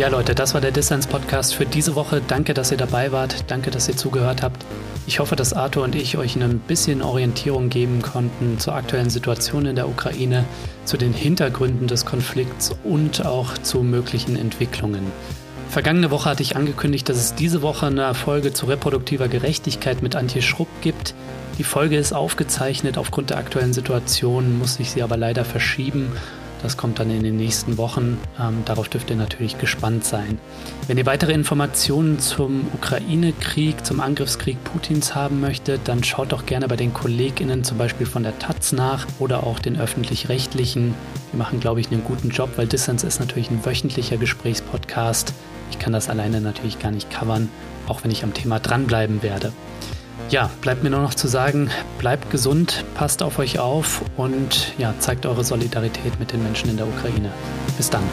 Ja, 0.00 0.08
Leute, 0.08 0.34
das 0.34 0.54
war 0.54 0.62
der 0.62 0.70
Dissens-Podcast 0.70 1.54
für 1.54 1.66
diese 1.66 1.94
Woche. 1.94 2.22
Danke, 2.26 2.54
dass 2.54 2.70
ihr 2.70 2.78
dabei 2.78 3.12
wart. 3.12 3.44
Danke, 3.48 3.70
dass 3.70 3.86
ihr 3.86 3.98
zugehört 3.98 4.42
habt. 4.42 4.64
Ich 5.06 5.20
hoffe, 5.20 5.36
dass 5.36 5.52
Arthur 5.52 5.84
und 5.84 5.94
ich 5.94 6.16
euch 6.16 6.36
ein 6.36 6.58
bisschen 6.58 7.02
Orientierung 7.02 7.68
geben 7.68 8.00
konnten 8.00 8.58
zur 8.58 8.76
aktuellen 8.76 9.10
Situation 9.10 9.66
in 9.66 9.76
der 9.76 9.90
Ukraine, 9.90 10.46
zu 10.86 10.96
den 10.96 11.12
Hintergründen 11.12 11.86
des 11.86 12.06
Konflikts 12.06 12.74
und 12.82 13.26
auch 13.26 13.58
zu 13.58 13.82
möglichen 13.82 14.36
Entwicklungen. 14.36 15.12
Vergangene 15.68 16.10
Woche 16.10 16.30
hatte 16.30 16.42
ich 16.42 16.56
angekündigt, 16.56 17.06
dass 17.10 17.18
es 17.18 17.34
diese 17.34 17.60
Woche 17.60 17.88
eine 17.88 18.14
Folge 18.14 18.54
zu 18.54 18.64
reproduktiver 18.64 19.28
Gerechtigkeit 19.28 20.00
mit 20.00 20.16
Antje 20.16 20.40
Schrupp 20.40 20.70
gibt. 20.80 21.14
Die 21.58 21.64
Folge 21.64 21.98
ist 21.98 22.14
aufgezeichnet. 22.14 22.96
Aufgrund 22.96 23.28
der 23.28 23.36
aktuellen 23.36 23.74
Situation 23.74 24.58
muss 24.58 24.80
ich 24.80 24.92
sie 24.92 25.02
aber 25.02 25.18
leider 25.18 25.44
verschieben. 25.44 26.10
Das 26.62 26.76
kommt 26.76 26.98
dann 26.98 27.10
in 27.10 27.22
den 27.22 27.36
nächsten 27.36 27.78
Wochen. 27.78 28.18
Ähm, 28.38 28.62
darauf 28.64 28.88
dürft 28.88 29.10
ihr 29.10 29.16
natürlich 29.16 29.58
gespannt 29.58 30.04
sein. 30.04 30.38
Wenn 30.86 30.98
ihr 30.98 31.06
weitere 31.06 31.32
Informationen 31.32 32.18
zum 32.18 32.66
Ukraine-Krieg, 32.74 33.84
zum 33.84 34.00
Angriffskrieg 34.00 34.62
Putins 34.64 35.14
haben 35.14 35.40
möchtet, 35.40 35.82
dann 35.84 36.04
schaut 36.04 36.32
doch 36.32 36.46
gerne 36.46 36.68
bei 36.68 36.76
den 36.76 36.92
KollegInnen 36.92 37.64
zum 37.64 37.78
Beispiel 37.78 38.06
von 38.06 38.22
der 38.22 38.38
Taz 38.38 38.72
nach 38.72 39.06
oder 39.18 39.44
auch 39.44 39.58
den 39.58 39.80
öffentlich-rechtlichen. 39.80 40.94
Die 41.32 41.36
machen, 41.36 41.60
glaube 41.60 41.80
ich, 41.80 41.90
einen 41.90 42.04
guten 42.04 42.28
Job, 42.30 42.50
weil 42.56 42.66
Dissens 42.66 43.04
ist 43.04 43.20
natürlich 43.20 43.50
ein 43.50 43.64
wöchentlicher 43.64 44.18
Gesprächspodcast. 44.18 45.32
Ich 45.70 45.78
kann 45.78 45.92
das 45.92 46.08
alleine 46.08 46.40
natürlich 46.40 46.78
gar 46.78 46.90
nicht 46.90 47.10
covern, 47.10 47.48
auch 47.86 48.04
wenn 48.04 48.10
ich 48.10 48.24
am 48.24 48.34
Thema 48.34 48.58
dranbleiben 48.58 49.22
werde. 49.22 49.52
Ja, 50.30 50.48
bleibt 50.60 50.84
mir 50.84 50.90
nur 50.90 51.00
noch 51.00 51.14
zu 51.14 51.26
sagen, 51.26 51.70
bleibt 51.98 52.30
gesund, 52.30 52.84
passt 52.94 53.20
auf 53.20 53.40
euch 53.40 53.58
auf 53.58 54.02
und 54.16 54.74
ja, 54.78 54.94
zeigt 55.00 55.26
eure 55.26 55.42
Solidarität 55.42 56.20
mit 56.20 56.32
den 56.32 56.44
Menschen 56.44 56.70
in 56.70 56.76
der 56.76 56.86
Ukraine. 56.86 57.32
Bis 57.76 57.90
dann. 57.90 58.04